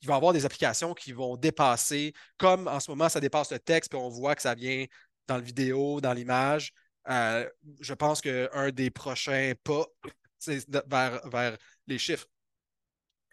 il 0.00 0.08
va 0.08 0.14
y 0.14 0.16
avoir 0.16 0.32
des 0.32 0.44
applications 0.44 0.94
qui 0.94 1.12
vont 1.12 1.36
dépasser, 1.36 2.12
comme 2.36 2.66
en 2.68 2.80
ce 2.80 2.90
moment, 2.90 3.08
ça 3.08 3.20
dépasse 3.20 3.52
le 3.52 3.58
texte, 3.60 3.90
puis 3.90 4.00
on 4.00 4.08
voit 4.08 4.34
que 4.34 4.42
ça 4.42 4.54
vient 4.54 4.84
dans 5.26 5.36
le 5.36 5.42
vidéo, 5.42 6.00
dans 6.00 6.12
l'image. 6.12 6.72
Euh, 7.08 7.48
je 7.80 7.94
pense 7.94 8.20
qu'un 8.20 8.70
des 8.72 8.90
prochains 8.90 9.52
pas, 9.64 9.84
c'est 10.38 10.64
vers, 10.88 11.26
vers 11.28 11.56
les 11.86 11.98
chiffres. 11.98 12.26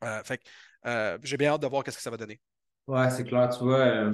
Euh, 0.03 0.23
fait 0.23 0.41
euh, 0.85 1.17
j'ai 1.23 1.37
bien 1.37 1.51
hâte 1.53 1.61
de 1.61 1.67
voir 1.67 1.83
qu'est-ce 1.83 1.97
que 1.97 2.03
ça 2.03 2.09
va 2.11 2.17
donner. 2.17 2.39
Ouais, 2.87 3.09
c'est 3.11 3.23
clair. 3.23 3.49
Tu 3.49 3.63
vois, 3.63 4.11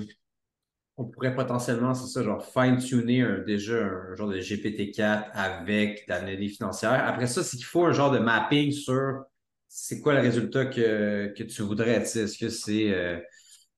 on 0.98 1.06
pourrait 1.06 1.36
potentiellement, 1.36 1.94
c'est 1.94 2.08
ça, 2.12 2.24
genre 2.24 2.46
fine-tuner 2.46 3.22
un- 3.22 3.40
déjà 3.40 3.76
un 3.86 4.16
genre 4.16 4.30
de 4.30 4.40
GPT-4 4.40 5.30
avec 5.34 6.08
de 6.08 6.14
la 6.14 6.22
donnée 6.22 6.48
financière. 6.50 6.92
Après 7.06 7.28
ça, 7.28 7.44
c'est 7.44 7.58
qu'il 7.58 7.66
faut 7.66 7.86
un 7.86 7.92
genre 7.94 8.12
de 8.12 8.20
mapping 8.20 8.72
sur 8.72 9.24
c'est 9.68 10.00
quoi 10.00 10.14
le 10.14 10.22
résultat 10.22 10.66
que, 10.68 11.34
que 11.38 11.44
tu 11.44 11.62
voudrais. 11.64 11.96
Est-ce 12.02 12.38
que 12.38 12.48
c'est 12.50 12.94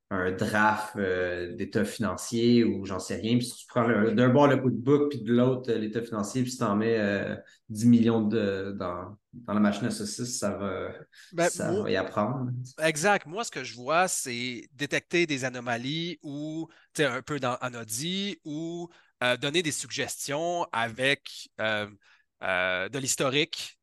un 0.09 0.31
draft 0.31 0.95
euh, 0.95 1.53
d'état 1.55 1.83
financier 1.83 2.63
ou 2.63 2.85
j'en 2.85 2.99
sais 2.99 3.15
rien. 3.17 3.37
Puis 3.37 3.47
si 3.47 3.55
tu 3.57 3.67
prends 3.67 3.85
d'un 3.87 4.29
bord 4.29 4.47
le 4.47 4.57
cookbook, 4.57 5.09
puis 5.09 5.21
de 5.21 5.33
l'autre 5.33 5.69
euh, 5.71 5.77
l'état 5.77 6.01
financier, 6.01 6.43
puis 6.43 6.51
si 6.51 6.57
tu 6.57 6.63
en 6.63 6.75
mets 6.77 6.97
euh, 6.97 7.35
10 7.69 7.85
millions 7.87 8.21
de, 8.21 8.73
dans, 8.79 9.17
dans 9.33 9.53
la 9.53 9.59
machine 9.59 9.85
à 9.85 9.91
saucisses, 9.91 10.39
ça 10.39 10.51
va, 10.51 10.91
Ben, 11.33 11.49
ça 11.49 11.71
moi- 11.71 11.83
va 11.83 11.91
y 11.91 11.95
apprendre. 11.97 12.51
Exact. 12.81 13.25
Moi, 13.25 13.43
ce 13.43 13.51
que 13.51 13.65
je 13.65 13.75
vois, 13.75 14.07
c'est 14.07 14.69
détecter 14.73 15.25
des 15.25 15.43
anomalies 15.43 16.19
ou 16.23 16.69
un 16.99 17.21
peu 17.21 17.39
dans 17.39 17.55
Anodi 17.55 18.39
ou 18.45 18.87
euh, 19.23 19.35
donner 19.35 19.61
des 19.61 19.71
suggestions 19.73 20.65
avec 20.71 21.49
de 21.59 22.97
l'historique. 22.97 23.77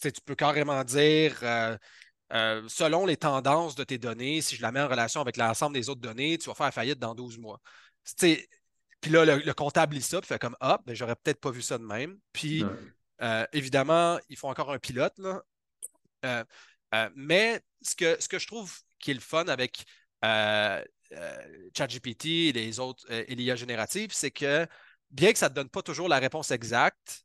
Tu 0.00 0.10
peux 0.24 0.34
carrément 0.34 0.82
dire, 0.84 1.38
euh, 2.32 2.62
selon 2.68 3.06
les 3.06 3.16
tendances 3.16 3.74
de 3.74 3.84
tes 3.84 3.98
données, 3.98 4.40
si 4.40 4.56
je 4.56 4.62
la 4.62 4.70
mets 4.72 4.80
en 4.80 4.88
relation 4.88 5.20
avec 5.20 5.36
l'ensemble 5.36 5.74
des 5.74 5.88
autres 5.88 6.00
données, 6.00 6.38
tu 6.38 6.48
vas 6.48 6.54
faire 6.54 6.72
faillite 6.72 6.98
dans 6.98 7.14
12 7.14 7.38
mois. 7.38 7.60
Puis 8.18 9.10
là, 9.10 9.24
le, 9.24 9.38
le 9.38 9.54
comptable 9.54 9.94
lit 9.94 10.02
ça, 10.02 10.20
puis 10.20 10.28
fait 10.28 10.38
comme 10.38 10.56
Ah, 10.60 10.80
ben, 10.86 10.94
j'aurais 10.94 11.16
peut-être 11.16 11.40
pas 11.40 11.50
vu 11.50 11.62
ça 11.62 11.78
de 11.78 11.84
même. 11.84 12.18
Puis 12.32 12.64
euh, 13.22 13.46
évidemment, 13.52 14.18
il 14.28 14.36
faut 14.36 14.48
encore 14.48 14.72
un 14.72 14.78
pilote, 14.78 15.18
là. 15.18 15.42
Euh, 16.24 16.44
mais 17.14 17.60
ce 17.82 17.94
que, 17.94 18.20
ce 18.20 18.28
que 18.28 18.38
je 18.38 18.46
trouve 18.46 18.72
qui 18.98 19.10
est 19.10 19.14
le 19.14 19.20
fun 19.20 19.46
avec 19.46 19.84
ChatGPT 21.74 22.26
et 22.26 22.52
les 22.52 22.78
autres 22.78 23.04
et 23.10 23.34
l'IA 23.34 23.56
générative, 23.56 24.10
c'est 24.12 24.30
que 24.30 24.66
bien 25.10 25.32
que 25.32 25.38
ça 25.38 25.46
ne 25.46 25.50
te 25.50 25.54
donne 25.54 25.70
pas 25.70 25.82
toujours 25.82 26.08
la 26.08 26.18
réponse 26.18 26.50
exacte, 26.50 27.24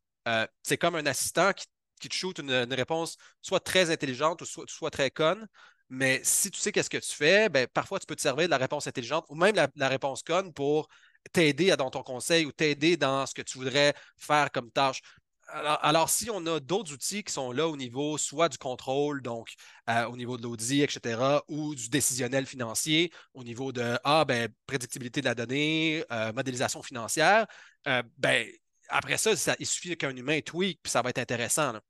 c'est 0.64 0.78
comme 0.78 0.96
un 0.96 1.06
assistant 1.06 1.52
qui, 1.52 1.66
qui 2.00 2.10
te 2.10 2.16
shoot 2.16 2.38
une, 2.40 2.74
réponse 2.74 3.18
soit 3.42 3.60
très 3.60 3.90
intelligente 3.92 4.42
ou 4.42 4.46
soit, 4.46 4.66
soit 4.68 4.92
très 4.92 5.12
conne. 5.12 5.48
Mais 5.90 6.22
si 6.24 6.50
tu 6.50 6.60
sais 6.60 6.72
qu'est-ce 6.72 6.90
que 6.90 6.98
tu 6.98 7.16
fais, 7.16 7.50
ben, 7.50 7.68
parfois 7.68 8.00
tu 8.00 8.06
peux 8.08 8.16
te 8.16 8.22
servir 8.22 8.46
de 8.46 8.52
la 8.52 8.58
réponse 8.58 8.88
intelligente 8.88 9.26
ou 9.30 9.36
même 9.36 9.56
la, 9.76 9.90
réponse 9.90 10.24
conne 10.24 10.52
pour 10.54 10.88
t'aider 11.32 11.76
dans 11.78 11.90
ton 11.92 12.04
conseil 12.04 12.46
ou 12.46 12.52
t'aider 12.52 12.98
dans 12.98 13.26
ce 13.26 13.34
que 13.34 13.42
tu 13.42 13.58
voudrais 13.58 13.94
faire 14.18 14.52
comme 14.52 14.72
tâche. 14.72 15.02
Alors, 15.48 15.78
alors, 15.84 16.10
si 16.10 16.30
on 16.32 16.44
a 16.48 16.60
d'autres 16.60 16.92
outils 16.92 17.24
qui 17.24 17.32
sont 17.32 17.52
là 17.52 17.68
au 17.68 17.78
niveau 17.78 18.18
soit 18.18 18.50
du 18.50 18.58
contrôle, 18.58 19.22
donc 19.22 19.54
euh, 19.90 20.06
au 20.08 20.18
niveau 20.18 20.38
de 20.38 20.44
l'audit, 20.44 20.82
etc., 20.82 21.44
ou 21.48 21.76
du 21.76 21.88
décisionnel 21.90 22.48
financier, 22.48 23.12
au 23.36 23.44
niveau 23.44 23.72
de 23.72 23.98
ah, 24.04 24.26
ben, 24.26 24.50
prédictibilité 24.66 25.22
de 25.22 25.26
la 25.28 25.36
donnée, 25.36 26.04
euh, 26.12 26.34
modélisation 26.34 26.82
financière, 26.82 27.46
euh, 27.88 28.02
ben, 28.18 28.48
après 28.90 29.18
ça, 29.18 29.36
ça- 29.36 29.56
il 29.60 29.66
suffit 29.66 29.98
qu'un 29.98 30.16
humain 30.16 30.40
tweak, 30.42 30.80
puis 30.84 30.92
ça 30.92 31.02
va 31.02 31.10
être 31.10 31.20
intéressant. 31.20 31.74
là. 31.74 31.82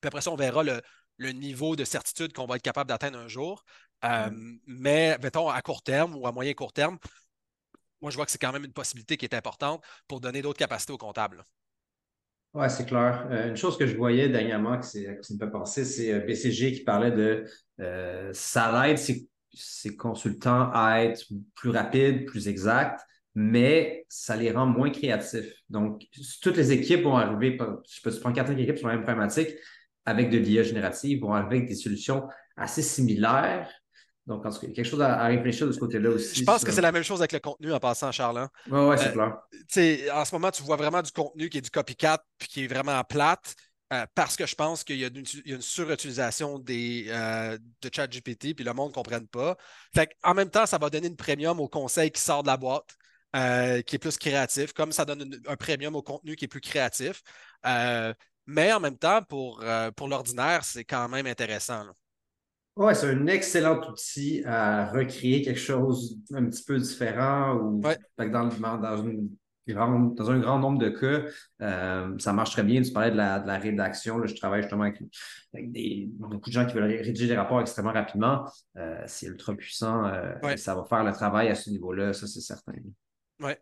Puis 0.00 0.08
après 0.08 0.20
ça, 0.20 0.30
on 0.30 0.36
verra 0.36 0.62
le, 0.62 0.80
le 1.16 1.32
niveau 1.32 1.76
de 1.76 1.84
certitude 1.84 2.32
qu'on 2.32 2.46
va 2.46 2.56
être 2.56 2.62
capable 2.62 2.88
d'atteindre 2.88 3.18
un 3.18 3.28
jour. 3.28 3.64
Euh, 4.04 4.30
Mais, 4.66 5.18
mettons, 5.22 5.48
à 5.48 5.60
court 5.62 5.82
terme 5.82 6.14
ou 6.16 6.26
à 6.26 6.32
moyen 6.32 6.54
court 6.54 6.72
terme, 6.72 6.98
moi, 8.00 8.10
je 8.10 8.16
vois 8.16 8.24
que 8.26 8.30
c'est 8.32 8.38
quand 8.38 8.52
même 8.52 8.64
une 8.64 8.72
possibilité 8.72 9.16
qui 9.16 9.24
est 9.24 9.34
importante 9.34 9.84
pour 10.08 10.20
donner 10.20 10.42
d'autres 10.42 10.58
capacités 10.58 10.92
aux 10.92 10.98
comptables. 10.98 11.42
Ouais, 12.54 12.68
c'est 12.68 12.86
clair. 12.86 13.26
Euh, 13.30 13.50
une 13.50 13.56
chose 13.56 13.76
que 13.76 13.86
je 13.86 13.96
voyais 13.96 14.28
dernièrement, 14.28 14.78
que, 14.78 14.86
c'est, 14.86 15.04
que 15.16 15.22
ça 15.22 15.34
me 15.34 15.38
fait 15.38 15.50
penser, 15.50 15.84
c'est 15.84 16.12
euh, 16.12 16.20
BCG 16.20 16.72
qui 16.72 16.80
parlait 16.82 17.10
de 17.12 17.44
euh, 17.80 18.30
ça 18.32 18.88
aide 18.88 18.98
ses, 18.98 19.28
ses 19.52 19.96
consultants 19.96 20.70
à 20.72 21.02
être 21.04 21.24
plus 21.54 21.70
rapides, 21.70 22.24
plus 22.26 22.48
exacts, 22.48 23.00
mais 23.34 24.04
ça 24.08 24.36
les 24.36 24.50
rend 24.50 24.66
moins 24.66 24.90
créatifs. 24.90 25.52
Donc, 25.68 26.02
toutes 26.42 26.56
les 26.56 26.72
équipes 26.72 27.02
vont 27.02 27.16
arriver, 27.16 27.58
je 27.88 28.00
peux 28.02 28.10
prendre 28.20 28.34
quatre 28.34 28.50
équipes 28.52 28.78
sur 28.78 28.88
la 28.88 28.94
même 28.94 29.04
problématique, 29.04 29.50
avec 30.04 30.30
de 30.30 30.38
l'IA 30.38 30.62
générative, 30.62 31.20
vont 31.20 31.32
arriver 31.32 31.56
avec 31.56 31.68
des 31.68 31.74
solutions 31.74 32.26
assez 32.56 32.82
similaires, 32.82 33.68
donc, 34.28 34.44
en 34.44 34.50
tout 34.50 34.60
cas, 34.60 34.66
quelque 34.66 34.84
chose 34.84 35.00
à, 35.00 35.24
réfléchir 35.24 35.66
de 35.66 35.72
ce 35.72 35.78
côté-là 35.78 36.10
aussi. 36.10 36.40
Je 36.40 36.44
pense 36.44 36.62
que 36.62 36.70
c'est 36.70 36.82
la 36.82 36.92
même 36.92 37.02
chose 37.02 37.20
avec 37.20 37.32
le 37.32 37.38
contenu 37.38 37.72
en 37.72 37.80
passant, 37.80 38.12
Charles. 38.12 38.36
Hein. 38.36 38.50
Oui, 38.70 38.78
ouais, 38.80 38.98
c'est 38.98 39.16
euh, 39.16 39.92
clair. 39.92 40.14
En 40.14 40.24
ce 40.26 40.34
moment, 40.34 40.50
tu 40.50 40.62
vois 40.62 40.76
vraiment 40.76 41.00
du 41.00 41.10
contenu 41.10 41.48
qui 41.48 41.56
est 41.56 41.62
du 41.62 41.70
copycat 41.70 42.22
puis 42.36 42.46
qui 42.46 42.64
est 42.64 42.66
vraiment 42.66 43.02
plate. 43.04 43.54
Euh, 43.90 44.04
parce 44.14 44.36
que 44.36 44.44
je 44.44 44.54
pense 44.54 44.84
qu'il 44.84 44.98
y, 44.98 45.04
a 45.06 45.08
une 45.46 45.62
surutilisation 45.62 46.58
des, 46.58 47.06
euh, 47.08 47.56
de 47.80 47.90
ChatGPT, 47.90 48.54
puis 48.54 48.62
le 48.62 48.74
monde 48.74 48.90
ne 48.90 48.94
comprenne 48.94 49.26
pas. 49.26 49.56
Fait 49.94 50.10
en 50.22 50.34
même 50.34 50.50
temps, 50.50 50.66
ça 50.66 50.76
va 50.76 50.90
donner 50.90 51.06
une 51.06 51.16
premium 51.16 51.58
au 51.58 51.68
conseil 51.68 52.10
qui 52.10 52.20
sort 52.20 52.42
de 52.42 52.48
la 52.48 52.58
boîte, 52.58 52.98
qui 53.32 53.96
est 53.96 53.98
plus 54.00 54.18
créatif, 54.18 54.72
comme 54.72 54.92
ça 54.92 55.04
donne 55.04 55.40
un 55.46 55.56
premium 55.56 55.94
au 55.96 56.02
contenu 56.02 56.36
qui 56.36 56.46
est 56.46 56.48
plus 56.48 56.60
créatif. 56.60 57.22
mais 58.46 58.72
en 58.72 58.80
même 58.80 58.96
temps, 58.98 59.22
pour, 59.22 59.62
pour 59.96 60.08
l'ordinaire, 60.08 60.64
c'est 60.64 60.84
quand 60.84 61.08
même 61.08 61.26
intéressant. 61.26 61.84
Oui, 62.76 62.94
c'est 62.94 63.10
un 63.10 63.26
excellent 63.26 63.80
outil 63.88 64.44
à 64.46 64.86
recréer 64.92 65.42
quelque 65.42 65.58
chose 65.58 66.16
un 66.32 66.44
petit 66.46 66.62
peu 66.62 66.78
différent 66.78 67.56
ou 67.56 67.82
dans, 69.74 70.14
dans, 70.14 70.30
un 70.30 70.38
grand 70.38 70.58
nombre 70.58 70.78
de 70.78 70.88
cas, 70.88 71.28
euh, 71.60 72.16
ça 72.18 72.32
marche 72.32 72.52
très 72.52 72.62
bien. 72.62 72.80
Tu 72.80 72.92
parlais 72.92 73.10
de 73.10 73.16
la, 73.16 73.58
rédaction. 73.58 74.24
je 74.24 74.34
travaille 74.36 74.62
justement 74.62 74.84
avec, 74.84 75.02
des, 75.52 76.08
beaucoup 76.12 76.50
de 76.50 76.54
gens 76.54 76.66
qui 76.66 76.74
veulent 76.74 76.84
rédiger 76.84 77.26
des 77.26 77.36
rapports 77.36 77.60
extrêmement 77.60 77.92
rapidement. 77.92 78.44
Euh, 78.76 79.02
c'est 79.06 79.26
ultra 79.26 79.54
puissant. 79.54 80.04
Euh, 80.06 80.56
ça 80.56 80.76
va 80.76 80.84
faire 80.84 81.02
le 81.02 81.12
travail 81.12 81.48
à 81.48 81.56
ce 81.56 81.70
niveau-là, 81.70 82.12
ça 82.12 82.28
c'est 82.28 82.40
certain. 82.40 82.74
Oui. 83.40 83.52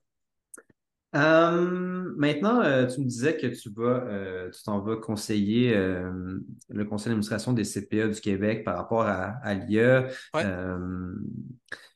Euh, 1.14 2.12
maintenant, 2.16 2.60
euh, 2.60 2.86
tu 2.86 3.00
me 3.00 3.06
disais 3.06 3.36
que 3.36 3.46
tu 3.46 3.70
vas, 3.70 4.04
euh, 4.06 4.50
tu 4.50 4.62
t'en 4.64 4.80
vas 4.80 4.96
conseiller 4.96 5.74
le 5.74 6.84
conseil 6.84 7.10
d'administration 7.10 7.52
des 7.52 7.64
CPA 7.64 8.08
du 8.08 8.20
Québec 8.20 8.64
par 8.64 8.76
rapport 8.76 9.02
à, 9.02 9.54
l'IA. 9.54 10.08
Je 10.34 10.38
ne 10.38 11.18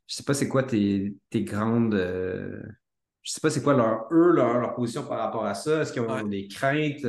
sais 0.07 0.23
pas 0.23 0.35
c'est 0.35 0.49
quoi 0.49 0.63
tes, 0.63 1.15
grandes. 1.35 1.95
je 1.95 3.31
sais 3.31 3.41
pas 3.41 3.51
c'est 3.51 3.63
quoi 3.63 3.75
leur, 3.75 4.09
eux, 4.11 4.33
leur, 4.33 4.75
position 4.75 5.05
par 5.05 5.19
rapport 5.19 5.45
à 5.45 5.55
ça. 5.55 5.83
Est-ce 5.83 5.93
qu'ils 5.93 6.03
ont 6.03 6.27
des 6.27 6.49
craintes? 6.49 7.05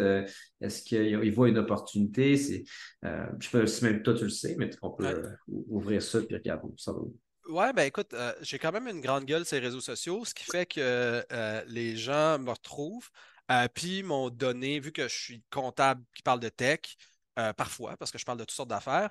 Est-ce 0.60 0.84
qu'ils 0.84 1.34
voient 1.34 1.50
une 1.50 1.60
opportunité? 1.60 2.36
C'est, 2.36 2.64
je 3.04 3.08
ne 3.10 3.42
sais 3.42 3.60
pas 3.60 3.68
si 3.68 3.86
même 3.86 4.04
toi 4.04 4.14
tu 4.16 4.26
le 4.26 4.30
sais, 4.30 4.56
mais 4.58 4.70
on 4.82 4.92
peut 4.92 5.24
ouvrir 5.48 6.02
ça 6.02 6.20
et 6.30 6.36
regarder 6.36 6.68
ça 6.78 6.94
Ouais, 7.52 7.74
ben 7.74 7.84
écoute, 7.84 8.14
euh, 8.14 8.34
j'ai 8.42 8.58
quand 8.58 8.72
même 8.72 8.88
une 8.88 9.02
grande 9.02 9.26
gueule 9.26 9.46
sur 9.46 9.58
les 9.58 9.62
réseaux 9.62 9.82
sociaux, 9.82 10.24
ce 10.24 10.34
qui 10.34 10.46
fait 10.46 10.66
que 10.66 11.26
euh, 11.34 11.64
les 11.68 11.98
gens 11.98 12.40
me 12.40 12.50
retrouvent, 12.50 13.10
euh, 13.52 13.68
puis 13.74 14.04
m'ont 14.04 14.30
donné, 14.30 14.80
vu 14.80 14.94
que 14.94 15.10
je 15.10 15.16
suis 15.16 15.44
comptable 15.50 16.02
qui 16.16 16.24
parle 16.24 16.40
de 16.40 16.48
tech, 16.48 16.80
parfois, 17.58 17.98
parce 17.98 18.12
que 18.12 18.18
je 18.20 18.26
parle 18.26 18.38
de 18.38 18.44
toutes 18.44 18.56
sortes 18.56 18.70
d'affaires, 18.70 19.10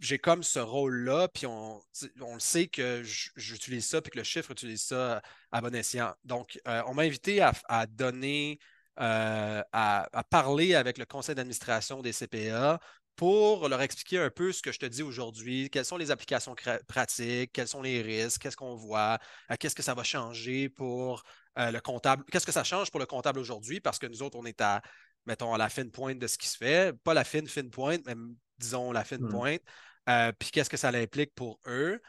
j'ai 0.00 0.18
comme 0.18 0.42
ce 0.42 0.58
rôle-là, 0.58 1.28
puis 1.28 1.46
on, 1.46 1.80
on 2.20 2.34
le 2.34 2.40
sait 2.40 2.66
que 2.68 3.02
j'utilise 3.04 3.86
ça, 3.86 4.00
puis 4.00 4.10
que 4.10 4.18
le 4.18 4.24
chiffre 4.24 4.50
utilise 4.50 4.82
ça 4.82 5.22
à 5.52 5.60
bon 5.60 5.74
escient. 5.74 6.14
Donc, 6.24 6.58
on 6.64 6.94
m'a 6.94 7.02
invité 7.02 7.40
à, 7.42 7.86
donner, 7.86 8.58
à, 8.96 10.24
parler 10.30 10.74
avec 10.74 10.96
le 10.96 11.04
conseil 11.04 11.34
d'administration 11.34 12.02
des 12.02 12.12
CPA 12.12 12.80
pour 13.16 13.68
leur 13.68 13.80
expliquer 13.80 14.18
un 14.18 14.30
peu 14.30 14.52
ce 14.52 14.62
que 14.62 14.72
je 14.72 14.78
te 14.78 14.86
dis 14.86 15.02
aujourd'hui, 15.02 15.70
quelles 15.70 15.84
sont 15.84 15.96
les 15.96 16.10
applications 16.10 16.54
pratiques, 16.88 17.52
quels 17.52 17.68
sont 17.68 17.82
les 17.82 18.02
risques, 18.02 18.42
qu'est-ce 18.42 18.56
qu'on 18.56 18.74
voit, 18.74 19.18
euh, 19.50 19.56
qu'est-ce 19.58 19.74
que 19.74 19.82
ça 19.82 19.94
va 19.94 20.02
changer 20.02 20.68
pour 20.68 21.22
euh, 21.58 21.70
le 21.70 21.80
comptable, 21.80 22.24
qu'est-ce 22.30 22.46
que 22.46 22.52
ça 22.52 22.64
change 22.64 22.90
pour 22.90 23.00
le 23.00 23.06
comptable 23.06 23.38
aujourd'hui, 23.38 23.80
parce 23.80 23.98
que 23.98 24.06
nous 24.06 24.22
autres, 24.22 24.36
on 24.38 24.44
est 24.44 24.60
à, 24.60 24.82
mettons, 25.26 25.54
à 25.54 25.58
la 25.58 25.68
fine 25.68 25.90
pointe 25.90 26.18
de 26.18 26.26
ce 26.26 26.36
qui 26.38 26.48
se 26.48 26.56
fait, 26.56 26.96
pas 27.04 27.14
la 27.14 27.24
fine, 27.24 27.46
fine 27.46 27.70
pointe, 27.70 28.02
mais 28.06 28.14
disons 28.58 28.90
la 28.90 29.04
fine 29.04 29.22
mmh. 29.22 29.28
pointe, 29.28 29.62
euh, 30.08 30.32
puis 30.38 30.50
qu'est-ce 30.50 30.70
que 30.70 30.76
ça 30.76 30.88
implique 30.88 31.34
pour 31.34 31.60
eux? 31.66 32.00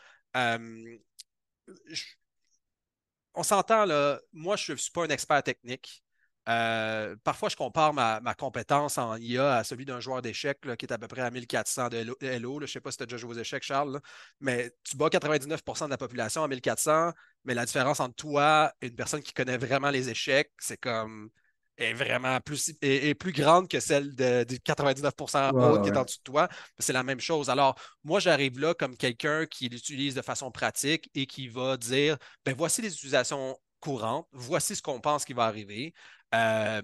on 3.34 3.44
s'entend 3.44 3.86
là, 3.86 4.20
moi, 4.34 4.56
je 4.56 4.74
ne 4.74 4.78
suis 4.78 4.92
pas 4.92 5.06
un 5.06 5.10
expert 5.10 5.42
technique. 5.44 6.05
Euh, 6.48 7.16
parfois, 7.24 7.50
je 7.50 7.56
compare 7.56 7.94
ma, 7.94 8.20
compétence 8.36 8.98
en 8.98 9.18
IA 9.18 9.58
à 9.58 9.64
celui 9.64 9.86
d'un 9.86 10.00
joueur 10.00 10.22
d'échecs 10.22 10.60
qui 10.78 10.86
est 10.86 10.92
à 10.92 10.98
peu 10.98 11.08
près 11.08 11.22
à 11.22 11.32
1400 11.32 11.90
de 11.90 12.16
Hello. 12.22 12.60
Je 12.60 12.64
ne 12.64 12.68
sais 12.68 12.82
pas 12.82 12.92
si 12.92 12.98
tu 12.98 13.04
as 13.04 13.06
déjà 13.06 13.18
joué 13.18 13.36
aux 13.36 13.40
échecs, 13.40 13.64
Charles, 13.64 14.00
mais 14.40 14.72
tu 14.84 14.98
bats 14.98 15.10
99% 15.10 15.86
de 15.86 15.90
la 15.90 15.98
population 15.98 16.44
à 16.44 16.48
1400, 16.48 17.12
mais 17.46 17.54
la 17.54 17.66
différence 17.66 18.00
entre 18.00 18.16
toi 18.16 18.72
et 18.82 18.88
une 18.88 18.96
personne 18.96 19.22
qui 19.22 19.34
connaît 19.34 19.58
vraiment 19.58 19.90
les 19.90 20.10
échecs, 20.10 20.52
c'est 20.60 20.78
comme 20.78 21.30
est 21.78 21.94
vraiment 21.94 22.40
plus, 22.40 22.74
est, 22.82 23.16
plus 23.16 23.32
grande 23.32 23.68
que 23.68 23.80
celle 23.80 24.16
de, 24.16 24.46
99% 24.64 25.52
autres 25.52 25.82
qui 25.82 25.90
est 25.90 25.98
en 25.98 26.04
dessous 26.04 26.20
de 26.20 26.24
toi. 26.24 26.48
C'est 26.80 26.94
la 26.94 27.04
même 27.04 27.20
chose. 27.20 27.50
Alors, 27.50 27.76
moi, 28.04 28.20
j'arrive 28.20 28.60
là 28.60 28.74
comme 28.74 28.96
quelqu'un 28.96 29.46
qui 29.46 29.70
l'utilise 29.70 30.16
de 30.16 30.22
façon 30.22 30.52
pratique 30.52 31.10
et 31.16 31.26
qui 31.26 31.48
va 31.48 31.78
dire 31.78 32.18
ben 32.46 32.56
voici 32.58 32.82
les 32.82 32.94
utilisations 32.94 33.58
courantes, 33.80 34.28
voici 34.32 34.76
ce 34.76 34.82
qu'on 34.82 35.02
pense 35.02 35.26
qui 35.26 35.34
va 35.34 35.44
arriver. 35.44 35.94
Euh, 36.36 36.82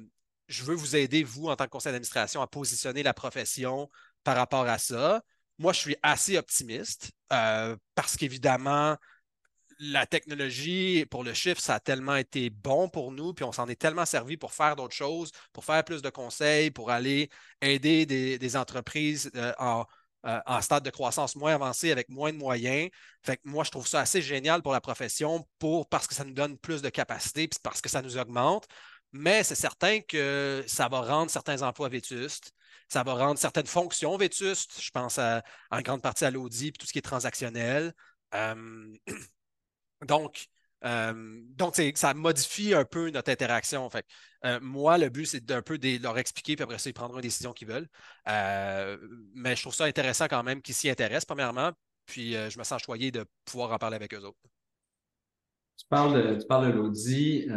je 0.48 0.64
veux 0.64 0.76
vous 0.76 0.96
aider, 0.96 1.24
vous, 1.24 1.48
en 1.48 1.56
tant 1.56 1.66
que 1.66 1.70
conseil 1.70 1.92
d'administration, 1.92 2.42
à 2.42 2.48
positionner 2.48 3.04
la 3.04 3.14
profession 3.14 3.90
par 4.24 4.36
rapport 4.36 4.68
à 4.68 4.78
ça. 4.78 5.22
Moi, 5.58 5.74
je 5.74 5.80
suis 5.80 5.96
assez 6.04 6.38
optimiste 6.38 7.12
euh, 7.32 7.76
parce 7.96 8.18
qu'évidemment, 8.18 8.98
la 9.80 10.06
technologie 10.06 11.06
pour 11.10 11.24
le 11.24 11.34
chiffre, 11.34 11.62
ça 11.62 11.76
a 11.76 11.80
tellement 11.80 12.16
été 12.16 12.50
bon 12.50 12.90
pour 12.90 13.12
nous, 13.12 13.34
puis 13.34 13.46
on 13.46 13.52
s'en 13.52 13.68
est 13.68 13.80
tellement 13.80 14.06
servi 14.06 14.38
pour 14.38 14.54
faire 14.54 14.76
d'autres 14.76 14.96
choses, 14.96 15.32
pour 15.54 15.66
faire 15.66 15.84
plus 15.84 16.02
de 16.02 16.10
conseils, 16.10 16.70
pour 16.70 16.92
aller 16.92 17.30
aider 17.62 18.06
des, 18.06 18.56
entreprises 18.58 19.32
euh, 19.36 19.54
en, 19.58 20.62
stade 20.62 20.84
de 20.84 20.90
croissance 20.92 21.36
moins 21.36 21.56
avancé 21.56 21.92
avec 21.92 22.10
moins 22.10 22.32
de 22.32 22.38
moyens. 22.38 22.90
Moi, 23.44 23.64
je 23.64 23.72
trouve 23.72 23.88
ça 23.88 24.02
assez 24.02 24.22
génial 24.22 24.62
pour 24.62 24.74
la 24.74 24.82
profession 24.82 25.48
pour, 25.58 25.88
parce 25.90 26.06
que 26.06 26.14
ça 26.14 26.26
nous 26.26 26.34
donne 26.34 26.58
plus 26.60 26.82
de 26.82 26.90
capacité, 26.90 27.48
puis 27.48 27.60
parce 27.64 27.82
que 27.82 27.90
ça 27.90 28.02
nous 28.02 28.18
augmente 28.18 28.68
mais 29.14 29.44
c'est 29.44 29.56
certain 29.56 30.00
que 30.02 30.64
ça 30.68 30.88
va 30.88 31.02
rendre 31.02 31.30
certains 31.30 31.62
emplois 31.62 31.90
vétustes, 31.90 32.54
ça 32.92 33.04
va 33.04 33.14
rendre 33.14 33.40
certaines 33.40 33.68
fonctions 33.68 34.18
vétustes. 34.18 34.82
Je 34.82 34.92
pense 34.92 35.18
en 35.18 35.82
grande 35.82 36.02
partie 36.02 36.26
à 36.26 36.32
l'audit 36.32 36.68
et 36.68 36.72
tout 36.74 36.86
ce 36.86 36.92
qui 36.92 37.00
est 37.00 37.02
transactionnel. 37.02 37.94
Euh, 38.34 38.98
donc, 40.08 40.48
euh, 40.84 41.42
donc 41.52 41.76
ça 41.96 42.14
modifie 42.14 42.74
un 42.74 42.86
peu 42.86 43.10
notre 43.10 43.32
interaction. 43.32 43.90
Euh, 44.46 44.60
moi, 44.62 44.98
le 44.98 45.10
but, 45.10 45.26
c'est 45.26 45.46
d'un 45.46 45.62
peu 45.62 45.78
de 45.78 46.02
leur 46.02 46.18
expliquer, 46.18 46.56
puis 46.56 46.64
après 46.64 46.80
ça, 46.80 46.90
ils 46.90 46.94
prendront 46.94 47.18
les 47.18 47.24
décisions 47.24 47.54
qu'ils 47.54 47.70
veulent. 47.70 47.88
mais 48.26 49.56
je 49.56 49.62
trouve 49.62 49.76
ça 49.76 49.86
intéressant 49.86 50.28
quand 50.28 50.44
même 50.44 50.62
qu'ils 50.62 50.76
s'y 50.76 50.90
intéressent, 50.90 51.26
premièrement, 51.26 51.72
puis 52.06 52.34
je 52.34 52.58
me 52.60 52.64
sens 52.64 52.82
choyé 52.82 53.12
de 53.12 53.26
pouvoir 53.46 53.72
en 53.72 53.78
parler 53.78 53.96
avec 53.96 54.14
eux 54.14 54.22
autres. 54.22 54.40
Tu 55.78 55.88
parles 55.88 56.14
de, 56.14 56.40
tu 56.40 56.46
parles 56.46 56.68
de 56.68 56.78
l'audit 56.78 57.48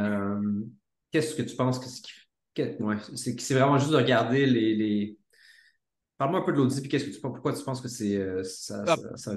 qu'est-ce 1.14 1.36
que 1.36 1.42
tu 1.42 1.54
penses 1.54 1.78
que 1.78 1.86
c'est 1.88 3.40
c'est 3.40 3.54
vraiment 3.54 3.78
juste 3.78 3.92
de 3.92 3.96
regarder 3.96 4.46
les. 4.46 5.16
Parle-moi 6.18 6.40
un 6.40 6.42
peu 6.42 6.52
de 6.52 6.56
l'audit, 6.56 6.80
puis 6.80 6.88
qu'est-ce 6.88 7.06
que 7.06 7.10
tu 7.10 7.20
pourquoi 7.20 7.52
tu 7.52 7.62
penses 7.64 7.80
que 7.80 7.88
c'est 7.88 8.16
euh, 8.16 8.42
ça, 8.44 8.84
ah, 8.86 8.96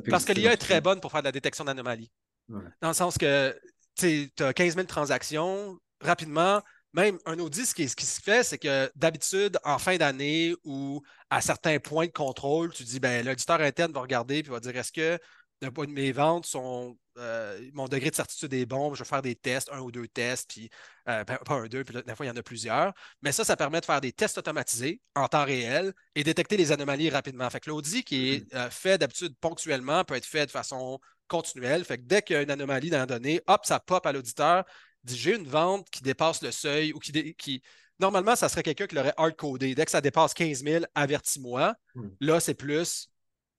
Parce 0.10 0.26
que 0.26 0.34
l'IA 0.34 0.54
est 0.54 0.58
très 0.58 0.82
bonne 0.82 1.00
pour 1.00 1.12
faire 1.12 1.22
de 1.22 1.28
la 1.28 1.32
détection 1.32 1.64
d'anomalies. 1.66 2.12
Dans 2.50 2.88
le 2.90 2.94
sens 2.94 3.18
que 3.18 3.56
tu 3.96 4.32
as 4.40 4.54
15 4.54 4.76
000 4.76 4.86
transactions, 4.88 5.78
rapidement, 6.02 6.62
même 6.94 7.18
un 7.26 7.38
audit, 7.40 7.66
ce 7.66 7.74
qui, 7.74 7.88
se 7.88 8.22
fait, 8.22 8.44
c'est 8.44 8.58
que 8.58 8.90
d'habitude, 8.96 9.58
en 9.64 9.80
fin 9.80 9.98
d'année 9.98 10.56
ou 10.64 11.02
à 11.30 11.42
certains 11.42 11.80
points 11.80 12.06
de 12.06 12.12
contrôle, 12.12 12.72
tu 12.72 12.84
dis 12.84 13.00
ben 13.00 13.26
l'auditeur 13.26 13.60
interne 13.60 13.92
va 13.92 14.02
regarder 14.02 14.38
et 14.38 14.42
va 14.44 14.60
dire 14.60 14.76
est-ce 14.78 14.92
que 14.92 15.20
d'un 15.62 15.72
point 15.72 15.86
de 15.86 15.92
mes 15.92 16.12
ventes, 16.12 16.46
sont, 16.46 16.98
euh, 17.18 17.60
mon 17.74 17.88
degré 17.88 18.10
de 18.10 18.16
certitude 18.16 18.54
est 18.54 18.66
bon, 18.66 18.94
je 18.94 19.04
vais 19.04 19.10
faire 19.10 19.22
des 19.22 19.36
tests, 19.36 19.70
un 19.72 19.80
ou 19.80 19.92
deux 19.92 20.08
tests, 20.08 20.50
puis 20.50 20.70
euh, 21.10 21.24
ben, 21.24 21.38
pas 21.38 21.56
un, 21.56 21.68
deux, 21.68 21.84
puis 21.84 21.96
des 21.96 22.16
fois, 22.16 22.26
il 22.26 22.30
y 22.30 22.32
en 22.32 22.36
a 22.36 22.44
plusieurs. 22.44 22.94
Mais 23.22 23.32
ça, 23.32 23.44
ça 23.44 23.56
permet 23.56 23.80
de 23.80 23.86
faire 23.86 24.02
des 24.02 24.12
tests 24.12 24.38
automatisés 24.38 25.02
en 25.16 25.28
temps 25.28 25.46
réel 25.46 25.94
et 26.16 26.24
détecter 26.24 26.58
les 26.58 26.72
anomalies 26.72 27.10
rapidement. 27.10 27.50
Fait 27.50 27.60
que 27.60 27.70
l'audit 27.70 28.04
qui 28.04 28.30
est 28.30 28.54
mm-hmm. 28.54 28.58
euh, 28.58 28.70
fait 28.70 28.98
d'habitude 28.98 29.36
ponctuellement 29.40 30.04
peut 30.04 30.16
être 30.16 30.26
fait 30.26 30.46
de 30.46 30.52
façon 30.52 31.00
continuelle. 31.28 31.84
Fait 31.86 31.98
que 31.98 32.04
dès 32.04 32.22
qu'il 32.22 32.36
y 32.36 32.40
a 32.40 32.42
une 32.44 32.52
anomalie 32.52 32.90
dans 32.90 33.00
la 33.00 33.06
donnée, 33.06 33.42
hop, 33.48 33.66
ça 33.66 33.80
pop 33.80 34.06
à 34.06 34.12
l'auditeur, 34.12 34.64
dit 35.04 35.18
j'ai 35.18 35.36
une 35.36 35.48
vente 35.48 35.90
qui 35.90 36.04
dépasse 36.04 36.42
le 36.42 36.52
seuil 36.52 36.94
ou 36.94 37.00
qui, 37.00 37.36
qui 37.36 37.62
Normalement, 38.00 38.36
ça 38.36 38.48
serait 38.48 38.64
quelqu'un 38.64 38.86
qui 38.86 38.96
l'aurait 38.96 39.14
hard-codé. 39.18 39.74
Dès 39.74 39.86
que 39.86 39.92
ça 39.92 40.02
dépasse 40.02 40.34
15 40.34 40.64
000, 40.64 40.86
avertis-moi. 40.94 41.74
Mm. 41.96 42.08
Là, 42.22 42.40
c'est 42.40 42.54
plus 42.54 43.10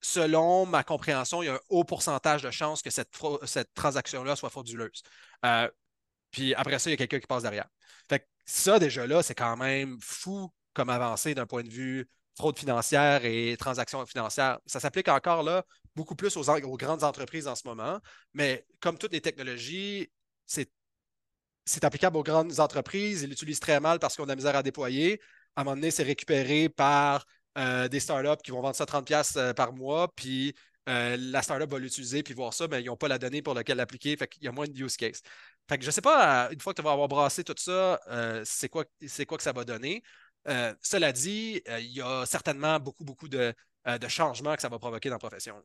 selon 0.00 0.66
ma 0.66 0.84
compréhension, 0.84 1.42
il 1.42 1.46
y 1.46 1.48
a 1.48 1.54
un 1.54 1.60
haut 1.68 1.84
pourcentage 1.84 2.42
de 2.42 2.50
chances 2.50 2.82
que 2.82 2.90
cette, 2.90 3.10
transaction-là 3.74 4.36
soit 4.36 4.50
frauduleuse. 4.50 5.02
Euh, 5.44 5.68
puis 6.30 6.54
après 6.54 6.78
ça, 6.78 6.90
il 6.90 6.92
y 6.92 6.94
a 6.94 6.96
quelqu'un 6.96 7.20
qui 7.20 7.26
passe 7.26 7.42
derrière. 7.42 7.68
Ça, 8.50 8.78
déjà 8.78 9.06
là, 9.06 9.22
c'est 9.22 9.34
quand 9.34 9.58
même 9.58 9.98
fou 10.00 10.50
comme 10.72 10.88
avancée 10.88 11.34
d'un 11.34 11.44
point 11.44 11.62
de 11.62 11.68
vue 11.68 12.08
fraude 12.34 12.58
financière 12.58 13.24
et 13.26 13.56
transactions 13.58 14.06
financières. 14.06 14.58
Ça 14.64 14.80
s'applique 14.80 15.08
encore 15.08 15.42
là 15.42 15.64
beaucoup 15.94 16.14
plus 16.14 16.36
aux, 16.36 16.76
grandes 16.76 17.04
entreprises 17.04 17.46
en 17.48 17.54
ce 17.56 17.66
moment, 17.66 18.00
mais 18.32 18.64
comme 18.80 18.96
toutes 18.96 19.12
les 19.12 19.20
technologies, 19.20 20.10
c'est 20.46 21.84
applicable 21.84 22.16
aux 22.16 22.22
grandes 22.22 22.60
entreprises. 22.60 23.22
Ils 23.22 23.28
l'utilisent 23.28 23.60
très 23.60 23.80
mal 23.80 23.98
parce 23.98 24.16
qu'on 24.16 24.28
a 24.28 24.34
misère 24.34 24.56
à 24.56 24.62
déployer. 24.62 25.20
À 25.56 25.60
un 25.60 25.64
moment 25.64 25.76
donné, 25.76 25.90
c'est 25.90 26.04
récupéré 26.04 26.68
par 26.68 27.26
euh, 27.56 27.88
des 27.88 28.00
startups 28.00 28.42
qui 28.42 28.50
vont 28.50 28.60
vendre 28.60 28.76
ça 28.76 28.84
30$ 28.84 29.36
euh, 29.36 29.54
par 29.54 29.72
mois, 29.72 30.12
puis 30.14 30.54
euh, 30.88 31.16
la 31.18 31.42
startup 31.42 31.70
va 31.70 31.78
l'utiliser 31.78 32.22
puis 32.22 32.34
voir 32.34 32.54
ça, 32.54 32.68
mais 32.68 32.82
ils 32.82 32.86
n'ont 32.86 32.96
pas 32.96 33.08
la 33.08 33.18
donnée 33.18 33.42
pour 33.42 33.54
laquelle 33.54 33.78
l'appliquer. 33.78 34.16
Fait 34.16 34.28
qu'il 34.28 34.44
y 34.44 34.48
a 34.48 34.52
moins 34.52 34.66
de 34.66 34.78
use 34.78 34.96
case. 34.96 35.22
Fait 35.68 35.76
que 35.76 35.82
je 35.82 35.88
ne 35.88 35.92
sais 35.92 36.00
pas, 36.00 36.50
une 36.52 36.60
fois 36.60 36.72
que 36.72 36.80
tu 36.80 36.84
vas 36.84 36.92
avoir 36.92 37.08
brassé 37.08 37.44
tout 37.44 37.54
ça, 37.58 38.00
c'est 38.44 38.68
quoi, 38.68 38.84
quoi 39.26 39.36
que 39.36 39.42
ça 39.42 39.52
va 39.52 39.64
donner. 39.64 40.02
cela 40.80 41.12
dit, 41.12 41.60
il 41.66 41.92
y 41.92 42.00
a 42.00 42.24
certainement 42.24 42.80
beaucoup, 42.80 43.04
beaucoup 43.04 43.28
de, 43.28 43.52
de, 43.84 44.08
changements 44.08 44.54
que 44.56 44.62
ça 44.62 44.70
va 44.70 44.78
provoquer 44.78 45.10
dans 45.10 45.16
la 45.16 45.18
profession. 45.18 45.62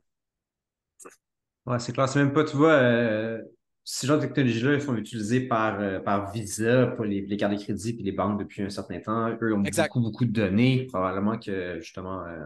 Ouais, 1.66 1.80
c'est 1.80 1.94
clair. 1.94 2.10
C'est 2.10 2.20
même 2.20 2.34
pas, 2.34 2.44
tu 2.44 2.58
vois, 2.58 2.78
ces 3.86 4.08
genres 4.08 4.18
de 4.18 4.26
technologies-là 4.26 4.80
sont 4.80 4.96
utilisées 4.96 5.42
par, 5.42 5.80
euh, 5.80 6.00
par 6.00 6.32
Visa 6.32 6.88
pour 6.88 7.04
les, 7.04 7.22
les, 7.22 7.38
cartes 7.38 7.54
de 7.54 7.62
crédit 7.62 7.98
et 8.00 8.04
les 8.04 8.12
banques 8.14 8.40
depuis 8.40 8.62
un 8.62 8.70
certain 8.70 9.00
temps. 9.00 9.30
Eux 9.42 9.54
ont 9.54 9.60
beaucoup, 9.60 10.00
beaucoup 10.00 10.26
de 10.26 10.32
données. 10.32 10.88
Probablement 10.88 11.38
que 11.38 11.80
justement 11.80 12.26
euh, 12.26 12.46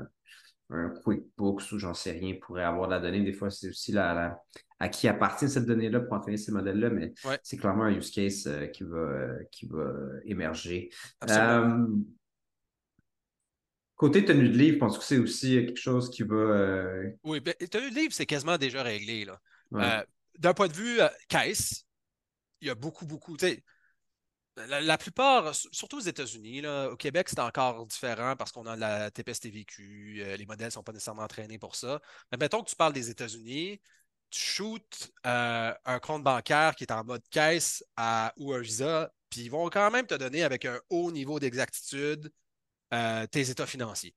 un 0.71 0.89
QuickBooks 0.89 1.71
ou 1.71 1.79
j'en 1.79 1.93
sais 1.93 2.11
rien 2.11 2.35
pourrait 2.41 2.63
avoir 2.63 2.87
de 2.87 2.93
la 2.93 2.99
donnée. 2.99 3.21
Des 3.21 3.33
fois, 3.33 3.51
c'est 3.51 3.69
aussi 3.69 3.91
la, 3.91 4.41
à 4.79 4.89
qui 4.89 5.07
appartient 5.07 5.47
cette 5.47 5.67
donnée-là 5.67 5.99
pour 5.99 6.13
entraîner 6.13 6.37
ces 6.37 6.51
modèles-là, 6.51 6.89
mais 6.89 7.13
c'est 7.43 7.57
clairement 7.57 7.83
un 7.83 7.93
use 7.93 8.09
case 8.09 8.47
euh, 8.47 8.65
qui, 8.67 8.83
va, 8.83 9.27
qui 9.51 9.67
va 9.67 9.93
émerger. 10.25 10.89
Côté 13.95 14.23
tenue 14.23 14.49
de 14.49 14.55
livre, 14.55 14.75
je 14.75 14.79
pense 14.79 14.97
que 14.99 15.03
c'est 15.03 15.17
aussi 15.17 15.53
quelque 15.53 15.79
chose 15.79 16.11
qui 16.11 16.21
va. 16.21 16.85
Oui, 17.23 17.39
ben, 17.39 17.53
tenue 17.71 17.89
de 17.89 17.95
livre, 17.95 18.13
c'est 18.13 18.27
quasiment 18.27 18.57
déjà 18.57 18.81
réglé. 18.83 19.25
Là 19.25 20.05
d'un 20.37 20.53
point 20.53 20.67
de 20.67 20.73
vue 20.73 21.01
euh, 21.01 21.09
caisse, 21.27 21.85
il 22.61 22.67
y 22.67 22.71
a 22.71 22.75
beaucoup, 22.75 23.05
beaucoup. 23.05 23.37
La, 24.55 24.97
plupart, 24.97 25.53
surtout 25.53 25.97
aux 25.97 26.01
États-Unis, 26.01 26.65
au 26.65 26.97
Québec, 26.97 27.29
c'est 27.29 27.39
encore 27.39 27.85
différent 27.85 28.35
parce 28.35 28.51
qu'on 28.51 28.65
a 28.65 28.75
la 28.75 29.11
TPS-TVQ, 29.11 30.23
euh, 30.23 30.37
les 30.37 30.45
modèles 30.47 30.67
ne 30.67 30.71
sont 30.71 30.83
pas 30.83 30.93
nécessairement 30.93 31.21
entraînés 31.21 31.59
pour 31.59 31.75
ça. 31.75 32.01
Mais 32.31 32.39
mettons 32.39 32.63
que 32.63 32.69
tu 32.69 32.75
parles 32.75 32.93
des 32.93 33.11
États-Unis, 33.11 33.79
tu 34.31 34.39
shootes 34.39 35.11
euh, 35.27 35.73
un 35.85 35.99
compte 35.99 36.23
bancaire 36.23 36.75
qui 36.75 36.85
est 36.85 36.91
en 36.91 37.03
mode 37.03 37.21
caisse 37.29 37.83
ou 38.37 38.53
un 38.53 38.59
Visa, 38.61 39.11
puis 39.29 39.41
ils 39.41 39.51
vont 39.51 39.69
quand 39.69 39.91
même 39.91 40.07
te 40.07 40.15
donner 40.15 40.43
avec 40.43 40.65
un 40.65 40.79
haut 40.89 41.11
niveau 41.11 41.39
d'exactitude 41.39 42.31
tes 43.31 43.49
états 43.49 43.67
financiers. 43.67 44.15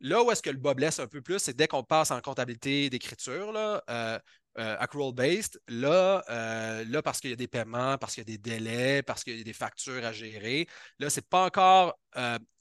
Là 0.00 0.22
où 0.22 0.30
est-ce 0.30 0.42
que 0.42 0.50
le 0.50 0.58
bas 0.58 0.74
blesse 0.74 0.98
un 0.98 1.06
peu 1.06 1.22
plus, 1.22 1.38
c'est 1.38 1.56
dès 1.56 1.68
qu'on 1.68 1.82
passe 1.82 2.10
en 2.10 2.20
comptabilité 2.20 2.90
d'écriture, 2.90 3.52
euh, 3.88 4.18
euh, 4.58 4.76
accrual-based, 4.78 5.60
là, 5.68 6.24
euh, 6.30 6.84
là, 6.86 7.02
parce 7.02 7.20
qu'il 7.20 7.30
y 7.30 7.32
a 7.32 7.36
des 7.36 7.48
paiements, 7.48 7.98
parce 7.98 8.14
qu'il 8.14 8.22
y 8.22 8.32
a 8.32 8.36
des 8.36 8.38
délais, 8.38 9.02
parce 9.02 9.22
qu'il 9.22 9.36
y 9.36 9.40
a 9.40 9.44
des 9.44 9.52
factures 9.52 10.04
à 10.04 10.12
gérer, 10.12 10.66
là, 10.98 11.10
ce 11.10 11.20
n'est 11.20 11.26
pas 11.28 11.44
encore 11.44 11.98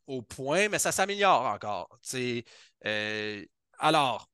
au 0.07 0.21
point, 0.21 0.69
mais 0.69 0.79
ça 0.79 0.91
s'améliore 0.91 1.43
encore. 1.45 1.99
alors, 3.79 4.29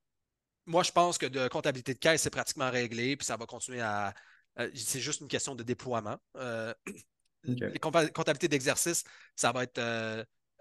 moi, 0.65 0.84
je 0.84 0.91
pense 0.91 1.17
que 1.17 1.26
de 1.26 1.47
comptabilité 1.47 1.93
de 1.93 2.00
caisse, 2.00 2.21
c'est 2.21 2.30
pratiquement 2.30 2.69
réglé, 2.69 3.17
puis 3.17 3.26
ça 3.26 3.38
va 3.38 3.45
continuer 3.45 3.82
à. 3.82 4.13
c'est 4.76 5.00
juste 5.00 5.21
une 5.21 5.28
question 5.28 5.56
de 5.56 5.63
déploiement. 5.63 6.17
Les 7.43 7.80
comptabilités 7.80 8.47
d'exercice, 8.47 9.04
ça 9.36 9.52
va 9.52 9.63
être 9.63 9.80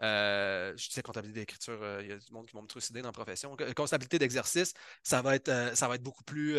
euh, 0.03 0.73
je 0.77 0.89
sais 0.91 1.03
comptabilité 1.03 1.41
d'écriture, 1.41 1.79
euh, 1.83 2.01
il 2.03 2.09
y 2.09 2.13
a 2.13 2.17
du 2.17 2.33
monde 2.33 2.47
qui 2.47 2.57
vont 2.57 2.63
me 2.63 3.01
dans 3.03 3.09
la 3.09 3.13
profession. 3.13 3.55
Comptabilité 3.77 4.19
d'exercice, 4.19 4.73
ça 5.03 5.21
va 5.21 5.37
être 5.37 5.49
euh, 5.49 5.75
ça 5.75 5.89
va 5.89 5.97
être 5.97 6.03
beaucoup 6.03 6.25
plus 6.25 6.57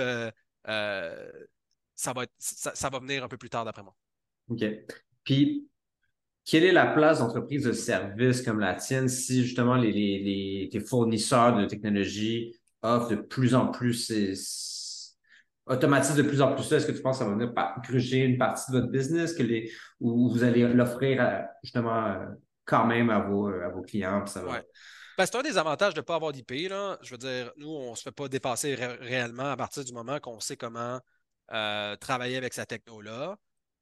ça 1.96 2.14
va 2.14 2.24
être 2.24 2.34
ça, 2.38 2.90
va 2.90 3.00
venir 3.00 3.24
un 3.24 3.28
peu 3.28 3.38
plus 3.38 3.50
tard 3.50 3.66
d'après 3.66 3.84
moi. 3.84 3.96
OK. 4.50 4.64
Puis 5.24 5.68
quelle 6.46 6.66
est 6.66 6.72
la 6.72 6.88
place 6.88 7.20
d'entreprise 7.20 7.64
de 7.64 7.72
service 7.72 8.42
comme 8.42 8.60
la 8.60 8.76
tienne 8.76 9.08
si 9.08 9.44
justement 9.44 9.76
les, 9.76 9.92
les, 9.92 10.70
les, 10.72 10.80
fournisseurs 10.80 11.56
de 11.56 11.66
technologie 11.66 12.56
offrent 12.82 13.10
de 13.10 13.16
plus 13.16 13.54
en 13.54 13.68
plus 13.68 14.12
automatisent 15.68 16.16
de 16.16 16.24
plus 16.24 16.42
en 16.42 16.54
plus 16.54 16.64
ça? 16.64 16.78
Est-ce 16.78 16.88
que 16.88 16.92
tu 16.92 17.02
penses 17.02 17.20
que 17.20 17.24
ça 17.24 17.30
va 17.30 17.36
venir 17.36 17.54
gruger 17.84 18.20
une 18.20 18.38
partie 18.38 18.72
de 18.72 18.78
votre 18.78 18.92
business 18.92 19.34
que 19.34 19.44
les, 19.44 19.72
ou 20.00 20.30
vous 20.30 20.44
allez 20.44 20.68
l'offrir 20.74 21.46
justement 21.64 22.18
quand 22.72 22.86
même 22.86 23.10
à 23.10 23.20
vos, 23.20 23.52
vos 23.74 23.82
clients. 23.82 24.26
Ça 24.26 24.42
va... 24.42 24.62
Ben, 25.18 25.26
c'est 25.26 25.36
un 25.36 25.42
des 25.42 25.58
avantages 25.58 25.94
de 25.94 26.00
ne 26.00 26.06
pas 26.06 26.16
avoir 26.16 26.32
d'IP. 26.32 26.52
Je 26.52 27.12
veux 27.12 27.18
dire, 27.18 27.52
nous, 27.58 27.70
on 27.70 27.92
ne 27.92 27.96
se 27.96 28.02
fait 28.02 28.14
pas 28.14 28.30
dépasser 28.30 28.76
réellement 28.76 29.52
à 29.52 29.58
partir 29.58 29.84
du 29.84 29.92
moment 29.92 30.20
qu'on 30.22 30.40
sait 30.40 30.56
comment 30.56 31.02
euh, 31.52 31.96
travailler 31.98 32.38
avec 32.38 32.54
sa 32.54 32.66
techno-là. 32.66 33.38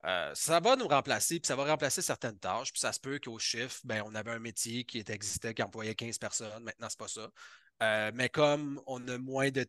Euh, 0.05 0.31
ça 0.33 0.59
va 0.59 0.75
nous 0.75 0.87
remplacer, 0.87 1.39
puis 1.39 1.47
ça 1.47 1.55
va 1.55 1.65
remplacer 1.65 2.01
certaines 2.01 2.39
tâches. 2.39 2.71
Puis 2.71 2.79
ça 2.79 2.91
se 2.91 2.99
peut 2.99 3.19
qu'au 3.23 3.37
chiffre, 3.37 3.79
ben, 3.83 4.01
on 4.07 4.15
avait 4.15 4.31
un 4.31 4.39
métier 4.39 4.85
qui 4.85 5.03
existait, 5.07 5.53
qui 5.53 5.61
employait 5.61 5.93
15 5.93 6.17
personnes. 6.17 6.63
Maintenant, 6.63 6.89
ce 6.89 6.95
n'est 6.95 7.05
pas 7.05 7.07
ça. 7.07 7.29
Euh, 7.83 8.11
mais 8.15 8.29
comme 8.29 8.81
on 8.87 9.07
a 9.07 9.17
moins 9.17 9.51
de 9.51 9.65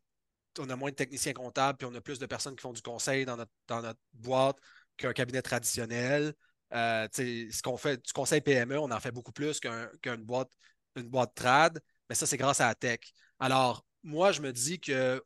on 0.59 0.69
a 0.69 0.75
moins 0.75 0.91
de 0.91 0.97
techniciens 0.97 1.33
comptables, 1.33 1.79
puis 1.79 1.87
on 1.87 1.95
a 1.95 2.01
plus 2.01 2.19
de 2.19 2.27
personnes 2.27 2.57
qui 2.57 2.63
font 2.63 2.73
du 2.73 2.83
conseil 2.83 3.25
dans 3.25 3.37
notre 3.37 4.01
boîte 4.15 4.57
qu'un 4.97 5.13
cabinet 5.13 5.43
traditionnel. 5.43 6.35
Euh, 6.73 7.09
ce 7.13 7.63
qu'on 7.63 7.77
fait 7.77 8.05
du 8.05 8.13
conseil 8.13 8.41
PME, 8.41 8.79
on 8.79 8.91
en 8.91 9.01
fait 9.01 9.11
beaucoup 9.11 9.33
plus 9.33 9.61
qu'une 9.61 10.25
boîte, 10.25 10.51
une 10.97 11.09
boîte 11.09 11.35
trad, 11.35 11.81
mais 12.09 12.15
ça, 12.15 12.27
c'est 12.27 12.37
grâce 12.37 12.61
à 12.61 12.69
la 12.69 12.75
tech. 12.75 13.01
Alors, 13.39 13.85
moi, 14.03 14.33
je 14.33 14.41
me 14.41 14.53
dis 14.53 14.81
que 14.81 15.23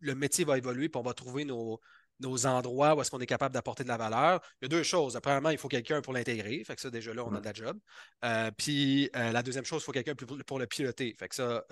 le 0.00 0.14
métier 0.14 0.44
va 0.44 0.58
évoluer 0.58 0.86
et 0.86 0.96
on 0.96 1.02
va 1.02 1.14
trouver 1.14 1.44
nos, 1.44 1.80
endroits 2.46 2.94
où 2.94 3.00
est-ce 3.00 3.10
qu'on 3.10 3.20
est 3.20 3.26
capable 3.26 3.54
d'apporter 3.54 3.84
de 3.84 3.88
la 3.88 3.96
valeur. 3.96 4.40
Il 4.60 4.64
y 4.64 4.66
a 4.66 4.68
deux 4.68 4.82
choses. 4.82 5.18
Premièrement, 5.22 5.50
il 5.50 5.58
faut 5.58 5.68
quelqu'un 5.68 6.00
pour 6.00 6.12
l'intégrer. 6.12 6.62
Fait 6.64 6.74
que 6.74 6.80
ça, 6.80 6.90
déjà 6.90 7.14
là, 7.14 7.24
on 7.24 7.34
a 7.34 7.40
de 7.40 7.44
la 7.44 7.52
job. 7.52 7.78
Euh, 8.24 8.50
puis 8.56 9.10
euh, 9.16 9.32
la 9.32 9.42
deuxième 9.42 9.64
chose, 9.64 9.82
il 9.82 9.84
faut 9.84 9.92
quelqu'un 9.92 10.14
pour, 10.14 10.58
le 10.58 10.66
piloter. 10.66 11.14
Fait 11.18 11.28
que 11.28 11.34
ça, 11.34 11.64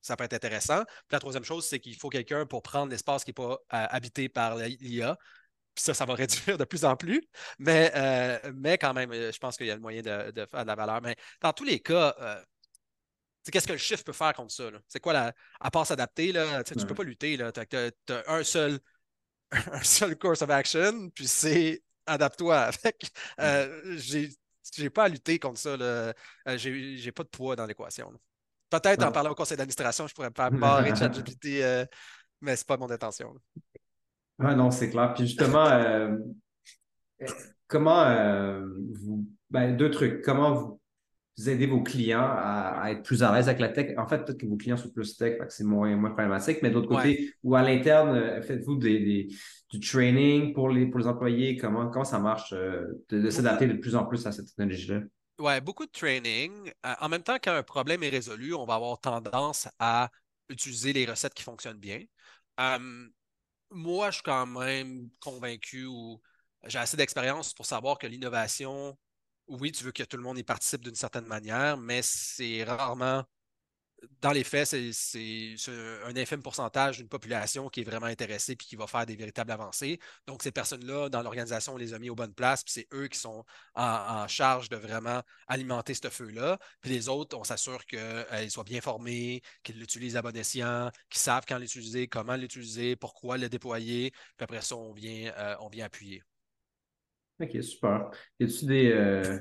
ça 0.00 0.16
peut 0.16 0.24
être 0.24 0.34
intéressant. 0.34 0.84
Puis 0.84 1.12
la 1.12 1.18
troisième 1.18 1.44
chose, 1.44 1.66
c'est 1.66 1.80
qu'il 1.80 1.96
faut 1.96 2.08
quelqu'un 2.08 2.46
pour 2.46 2.62
prendre 2.62 2.90
l'espace 2.90 3.24
qui 3.24 3.30
n'est 3.30 3.34
pas 3.34 3.58
habité 3.68 4.28
par 4.28 4.56
l'IA 4.56 5.18
puis 5.76 5.84
ça, 5.84 5.92
ça 5.92 6.06
va 6.06 6.14
réduire 6.14 6.56
de 6.56 6.64
plus 6.64 6.86
en 6.86 6.96
plus. 6.96 7.22
Mais, 7.58 7.92
euh, 7.94 8.52
mais 8.54 8.78
quand 8.78 8.94
même, 8.94 9.12
euh, 9.12 9.30
je 9.30 9.38
pense 9.38 9.58
qu'il 9.58 9.66
y 9.66 9.70
a 9.70 9.74
le 9.74 9.80
moyen 9.80 10.00
de, 10.00 10.46
faire 10.50 10.62
de 10.62 10.66
la 10.66 10.74
valeur. 10.74 11.02
Mais 11.02 11.16
dans 11.42 11.52
tous 11.52 11.64
les 11.64 11.80
cas, 11.80 12.16
euh, 12.18 12.42
qu'est-ce 13.52 13.66
que 13.66 13.72
le 13.72 13.78
chiffre 13.78 14.02
peut 14.02 14.14
faire 14.14 14.32
contre 14.32 14.52
ça? 14.52 14.70
C'est 14.88 15.00
quoi 15.00 15.12
la. 15.12 15.34
À 15.60 15.70
part 15.70 15.86
s'adapter, 15.86 16.32
tu 16.64 16.78
ne 16.78 16.84
peux 16.84 16.94
pas 16.94 17.04
lutter. 17.04 17.36
Tu 17.36 17.76
as, 18.12 18.24
un 18.26 18.42
seul 18.42 18.80
un 19.50 19.82
seul 19.82 20.18
course 20.18 20.40
of 20.40 20.50
action, 20.50 21.10
puis 21.10 21.28
c'est 21.28 21.82
adapte-toi. 22.06 22.70
Euh, 23.38 23.98
j'ai 23.98 24.90
pas 24.90 25.04
à 25.04 25.08
lutter 25.08 25.38
contre 25.38 25.58
ça. 25.58 25.76
J'ai 26.56 27.12
pas 27.12 27.22
de 27.22 27.28
poids 27.28 27.54
dans 27.54 27.66
l'équation. 27.66 28.10
Peut-être 28.70 29.04
en 29.04 29.12
parlant 29.12 29.30
au 29.30 29.34
conseil 29.34 29.58
d'administration, 29.58 30.06
je 30.06 30.14
pourrais 30.14 30.30
pas 30.30 30.48
barrer 30.50 30.96
ChatGPT, 30.96 31.62
mais 32.40 32.56
c'est 32.56 32.66
pas 32.66 32.78
mon 32.78 32.90
intention. 32.90 33.34
Ah 34.38 34.54
non, 34.54 34.70
c'est 34.70 34.90
clair. 34.90 35.14
Puis 35.14 35.26
justement, 35.26 35.66
euh, 35.70 36.16
comment 37.68 38.02
euh, 38.02 38.66
vous. 38.92 39.26
Ben, 39.50 39.76
deux 39.76 39.90
trucs. 39.90 40.22
Comment 40.22 40.54
vous, 40.54 40.80
aidez 41.48 41.66
vos 41.66 41.82
clients 41.82 42.26
à, 42.26 42.90
être 42.90 43.02
plus 43.02 43.22
à 43.22 43.34
l'aise 43.34 43.48
avec 43.48 43.60
la 43.60 43.68
tech? 43.68 43.96
En 43.96 44.06
fait, 44.06 44.24
peut-être 44.24 44.38
que 44.38 44.46
vos 44.46 44.56
clients 44.56 44.76
sont 44.76 44.90
plus 44.90 45.16
tech, 45.16 45.38
c'est 45.48 45.64
moins, 45.64 45.94
moins 45.96 46.10
problématique, 46.10 46.58
mais 46.62 46.70
d'autre 46.70 46.88
côté, 46.88 47.32
ou 47.42 47.54
à 47.54 47.62
l'interne, 47.62 48.16
euh, 48.16 48.42
faites-vous 48.42 48.76
des, 48.76 49.28
du 49.70 49.80
training 49.80 50.52
pour 50.52 50.68
les, 50.68 50.86
pour 50.86 50.98
les 50.98 51.06
employés? 51.06 51.56
Comment, 51.56 51.88
comment 51.90 52.04
ça 52.04 52.18
marche 52.18 52.52
de, 52.52 53.30
s'adapter 53.30 53.66
de 53.66 53.74
plus 53.74 53.94
en 53.94 54.04
plus 54.04 54.26
à 54.26 54.32
cette 54.32 54.46
technologie-là? 54.46 55.02
Oui, 55.38 55.60
beaucoup 55.60 55.84
de 55.84 55.90
training. 55.90 56.72
en 56.82 57.08
même 57.10 57.22
temps, 57.22 57.36
quand 57.42 57.52
un 57.52 57.62
problème 57.62 58.02
est 58.02 58.08
résolu, 58.08 58.54
on 58.54 58.64
va 58.64 58.74
avoir 58.76 58.98
tendance 58.98 59.68
à 59.78 60.10
utiliser 60.48 60.94
les 60.94 61.04
recettes 61.04 61.34
qui 61.34 61.42
fonctionnent 61.42 61.78
bien. 61.78 62.00
Moi, 63.70 64.10
je 64.10 64.16
suis 64.16 64.22
quand 64.22 64.46
même 64.46 65.10
convaincu 65.20 65.86
ou 65.86 66.20
j'ai 66.64 66.78
assez 66.78 66.96
d'expérience 66.96 67.54
pour 67.54 67.66
savoir 67.66 67.98
que 67.98 68.06
l'innovation, 68.06 68.98
oui, 69.48 69.72
tu 69.72 69.84
veux 69.84 69.92
que 69.92 70.02
tout 70.04 70.16
le 70.16 70.22
monde 70.22 70.38
y 70.38 70.44
participe 70.44 70.82
d'une 70.82 70.94
certaine 70.94 71.26
manière, 71.26 71.76
mais 71.76 72.00
c'est 72.02 72.64
rarement 72.64 73.24
dans 74.20 74.32
les 74.32 74.44
faits, 74.44 74.66
c'est 74.66 75.56
un 76.04 76.16
infime 76.16 76.42
pourcentage 76.42 76.98
d'une 76.98 77.08
population 77.08 77.68
qui 77.68 77.80
est 77.80 77.84
vraiment 77.84 78.06
intéressée 78.06 78.52
et 78.52 78.56
qui 78.56 78.76
va 78.76 78.86
faire 78.86 79.06
des 79.06 79.16
véritables 79.16 79.50
avancées. 79.50 79.98
Donc, 80.26 80.42
ces 80.42 80.52
personnes-là, 80.52 81.08
dans 81.08 81.22
l'organisation, 81.22 81.74
on 81.74 81.76
les 81.76 81.94
a 81.94 81.98
mis 81.98 82.10
aux 82.10 82.14
bonnes 82.14 82.34
places, 82.34 82.62
puis 82.64 82.72
c'est 82.72 82.88
eux 82.92 83.08
qui 83.08 83.18
sont 83.18 83.44
en, 83.74 84.26
charge 84.28 84.68
de 84.68 84.76
vraiment 84.76 85.22
alimenter 85.46 85.94
ce 85.94 86.08
feu-là. 86.08 86.58
Puis 86.80 86.90
les 86.90 87.08
autres, 87.08 87.36
on 87.38 87.44
s'assure 87.44 87.84
qu'ils 87.86 87.98
euh, 88.00 88.48
soient 88.48 88.64
bien 88.64 88.80
formés, 88.80 89.42
qu'ils 89.62 89.78
l'utilisent 89.78 90.16
à 90.16 90.22
bon 90.22 90.36
escient, 90.36 90.90
qu'ils 91.10 91.20
savent 91.20 91.44
quand 91.46 91.58
l'utiliser, 91.58 92.08
comment 92.08 92.36
l'utiliser, 92.36 92.96
pourquoi 92.96 93.38
le 93.38 93.48
déployer. 93.48 94.10
Puis 94.10 94.44
après 94.44 94.62
ça, 94.62 94.76
on 94.76 94.92
vient, 94.92 95.32
euh, 95.38 95.54
on 95.60 95.68
vient 95.68 95.86
appuyer. 95.86 96.22
OK, 97.40 97.62
super. 97.62 98.10
Y 98.40 98.44
a-tu 98.44 98.64
des. 98.64 99.40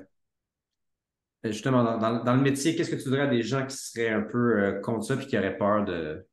Justement, 1.52 1.84
dans, 1.84 2.24
dans- 2.24 2.36
le 2.36 2.42
métier, 2.42 2.76
qu'est-ce 2.76 2.92
que 2.92 2.96
tu 2.96 3.10
dirais 3.10 3.22
à 3.24 3.28
des 3.28 3.44
gens 3.44 3.66
qui 3.66 3.76
seraient 3.76 4.10
un 4.10 4.22
peu 4.22 4.60
euh, 4.64 4.82
contre 4.82 5.06
ça 5.06 5.18
puis 5.18 5.28
qui 5.28 5.38
auraient 5.38 5.58
peur 5.58 5.86
de, 5.86 6.28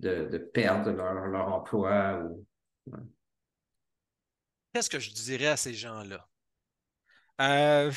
de, 0.00 0.38
perdre 0.38 0.90
leur, 0.92 1.26
leur 1.26 1.48
emploi 1.48 2.22
ou. 2.24 2.46
Qu'est-ce 4.72 4.88
que 4.90 4.98
je 4.98 5.10
dirais 5.12 5.48
à 5.48 5.56
ces 5.58 5.74
gens-là? 5.74 6.26
Euh, 7.40 7.92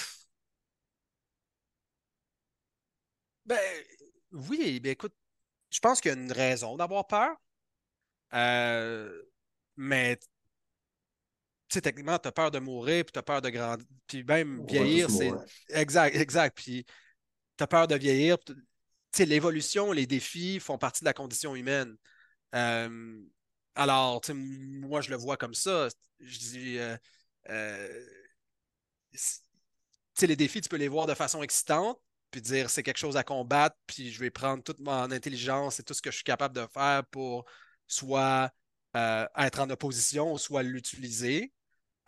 ben, 3.46 3.60
oui, 4.32 4.80
ben 4.80 4.92
écoute, 4.92 5.14
je 5.72 5.80
pense 5.80 6.02
qu'il 6.02 6.12
y 6.12 6.16
a 6.16 6.18
une 6.18 6.32
raison 6.32 6.78
d'avoir 6.78 7.08
peur. 7.08 7.36
Euh, 8.34 9.24
mais 9.78 10.20
sais, 11.76 11.82
techniquement, 11.82 12.18
tu 12.20 12.28
as 12.28 12.32
peur 12.32 12.52
de 12.52 12.60
mourir, 12.60 13.06
puis 13.06 13.12
tu 13.14 13.20
as 13.20 13.24
peur 13.24 13.42
de 13.42 13.50
grandir, 13.50 13.86
puis 14.08 14.24
même 14.24 14.66
vieillir, 14.66 15.10
c'est 15.10 15.40
exact, 15.70 16.16
exact. 16.16 16.58
Puis 16.58 16.86
tu 17.58 17.64
as 17.64 17.68
peur 17.68 17.88
de 17.88 17.96
vieillir. 17.96 18.38
tu 18.40 18.54
sais, 19.14 19.26
l'évolution, 19.26 19.92
les 19.92 20.08
défis 20.08 20.60
font 20.60 20.78
partie 20.78 21.02
de 21.02 21.06
la 21.08 21.14
condition 21.14 21.56
humaine. 21.56 21.96
Euh, 22.56 23.22
alors, 23.76 24.22
tu 24.22 24.28
sais, 24.30 24.36
moi, 24.36 25.02
je 25.02 25.12
le 25.12 25.18
vois 25.18 25.38
comme 25.38 25.56
ça. 25.56 25.90
Je 26.22 26.40
dis, 26.40 26.80
euh, 26.80 26.98
euh, 27.50 28.06
c- 29.14 29.40
tu 30.16 30.22
sais, 30.22 30.28
les 30.28 30.36
défis, 30.36 30.62
tu 30.62 30.70
peux 30.70 30.78
les 30.78 30.88
voir 30.88 31.08
de 31.08 31.14
façon 31.16 31.44
excitante, 31.44 32.00
puis 32.32 32.42
dire 32.42 32.70
c'est 32.70 32.84
quelque 32.84 32.98
chose 33.00 33.18
à 33.18 33.24
combattre, 33.24 33.78
puis 33.88 34.12
je 34.12 34.20
vais 34.20 34.32
prendre 34.32 34.64
toute 34.64 34.80
mon 34.80 35.12
intelligence 35.12 35.80
et 35.80 35.84
tout 35.84 35.94
ce 35.94 36.02
que 36.02 36.12
je 36.12 36.18
suis 36.18 36.24
capable 36.24 36.56
de 36.56 36.66
faire 36.74 37.06
pour 37.08 37.46
soit 37.88 38.52
euh, 38.96 39.28
être 39.38 39.60
en 39.62 39.70
opposition, 39.70 40.38
soit 40.38 40.64
l'utiliser. 40.64 41.54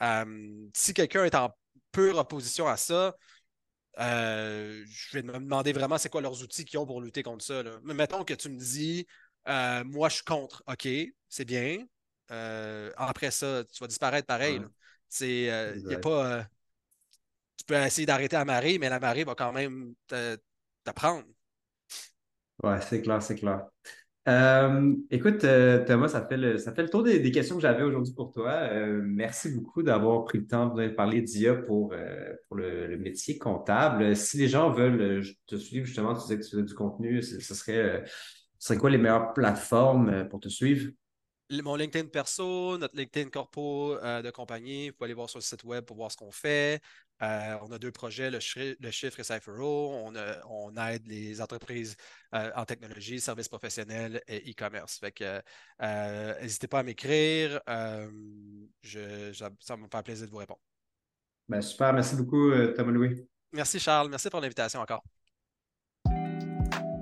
Euh, 0.03 0.67
si 0.73 0.93
quelqu'un 0.93 1.23
est 1.23 1.35
en 1.35 1.49
pure 1.91 2.17
opposition 2.17 2.67
à 2.67 2.77
ça, 2.77 3.15
euh, 3.99 4.83
je 4.87 5.17
vais 5.17 5.23
me 5.23 5.33
demander 5.33 5.71
vraiment 5.71 5.97
c'est 5.97 6.09
quoi 6.09 6.21
leurs 6.21 6.41
outils 6.43 6.65
qu'ils 6.65 6.79
ont 6.79 6.85
pour 6.85 7.01
lutter 7.01 7.23
contre 7.23 7.45
ça. 7.45 7.63
là. 7.63 7.79
Mais 7.83 7.93
mettons 7.93 8.23
que 8.23 8.33
tu 8.33 8.49
me 8.49 8.57
dis, 8.57 9.07
euh, 9.47 9.83
moi 9.85 10.09
je 10.09 10.15
suis 10.15 10.23
contre, 10.23 10.63
OK, 10.67 10.87
c'est 11.29 11.45
bien. 11.45 11.85
Après 12.97 13.31
ça, 13.31 13.63
tu 13.71 13.79
vas 13.79 13.87
disparaître 13.87 14.27
pareil. 14.27 14.59
C'est, 15.07 15.43
y 15.43 15.49
a 15.93 15.99
pas, 15.99 16.45
tu 17.57 17.65
peux 17.65 17.75
essayer 17.75 18.05
d'arrêter 18.05 18.35
la 18.35 18.45
marée, 18.45 18.77
mais 18.79 18.89
la 18.89 18.99
marée 18.99 19.23
va 19.23 19.35
quand 19.35 19.53
même 19.53 19.93
t'apprendre. 20.83 21.25
Ouais, 22.63 22.79
c'est 22.81 23.01
clair, 23.01 23.21
c'est 23.21 23.35
clair. 23.35 23.67
Euh, 24.29 24.95
écoute, 25.11 25.43
euh, 25.43 25.83
Thomas, 25.83 26.07
ça 26.07 26.25
fait 26.25 26.37
le, 26.37 26.57
ça 26.57 26.73
fait 26.73 26.83
le 26.83 26.89
tour 26.89 27.03
des, 27.03 27.31
questions 27.31 27.55
que 27.55 27.61
j'avais 27.61 27.83
aujourd'hui 27.83 28.13
pour 28.13 28.31
toi. 28.31 28.51
Euh, 28.51 29.01
merci 29.03 29.49
beaucoup 29.49 29.83
d'avoir 29.83 30.23
pris 30.23 30.37
le 30.37 30.47
temps 30.47 30.67
de 30.67 30.87
parler 30.87 31.21
d'IA 31.21 31.55
pour, 31.55 31.93
pour 32.47 32.57
le, 32.57 32.97
métier 32.97 33.37
comptable. 33.37 34.15
Si 34.15 34.37
les 34.37 34.47
gens 34.47 34.71
veulent 34.71 35.23
te 35.45 35.57
suivre, 35.57 35.85
justement, 35.85 36.13
tu 36.13 36.21
disais 36.21 36.37
que 36.37 36.43
tu 36.43 36.51
faisais 36.51 36.63
du 36.63 36.73
contenu, 36.73 37.21
ce 37.21 37.53
serait, 37.53 38.03
ce 38.59 38.67
serait 38.67 38.77
quoi 38.77 38.89
les 38.89 38.97
meilleures 38.97 39.33
plateformes 39.33 40.27
pour 40.29 40.39
te 40.39 40.47
suivre? 40.47 40.89
Mon 41.51 41.75
LinkedIn 41.75 42.07
perso, 42.07 42.77
notre 42.77 42.95
LinkedIn 42.95 43.29
corpo 43.29 43.95
de 44.01 44.31
compagnie, 44.31 44.89
vous 44.89 44.95
pouvez 44.95 45.07
aller 45.07 45.13
voir 45.13 45.29
sur 45.29 45.39
le 45.39 45.43
site 45.43 45.65
web 45.65 45.83
pour 45.83 45.97
voir 45.97 46.11
ce 46.11 46.17
qu'on 46.17 46.31
fait. 46.31 46.81
Euh, 47.23 47.57
on 47.61 47.71
a 47.71 47.79
deux 47.79 47.91
projets, 47.91 48.29
le, 48.29 48.39
chiffre 48.39 49.19
et 49.19 49.23
Cyphero. 49.23 49.93
On, 50.03 50.15
a- 50.15 50.45
on 50.49 50.75
aide 50.89 51.07
les 51.07 51.39
entreprises 51.41 51.95
euh, 52.35 52.51
en 52.55 52.65
technologie, 52.65 53.19
services 53.19 53.47
professionnels 53.47 54.21
et 54.27 54.51
e-commerce. 54.51 54.99
Fait 54.99 55.11
que 55.11 55.41
euh, 55.81 56.41
n'hésitez 56.41 56.67
pas 56.67 56.79
à 56.79 56.83
m'écrire. 56.83 57.61
Euh, 57.69 58.09
je- 58.81 59.31
ça, 59.59 59.77
me 59.77 59.87
fait 59.91 60.03
plaisir 60.03 60.25
de 60.25 60.31
vous 60.31 60.37
répondre. 60.37 60.59
Ben, 61.47 61.61
super, 61.61 61.93
merci 61.93 62.15
beaucoup, 62.15 62.51
Thomas 62.75 62.91
Louis. 62.91 63.25
Merci 63.53 63.79
Charles, 63.79 64.09
merci 64.09 64.29
pour 64.29 64.41
l'invitation 64.41 64.79
encore. 64.79 65.03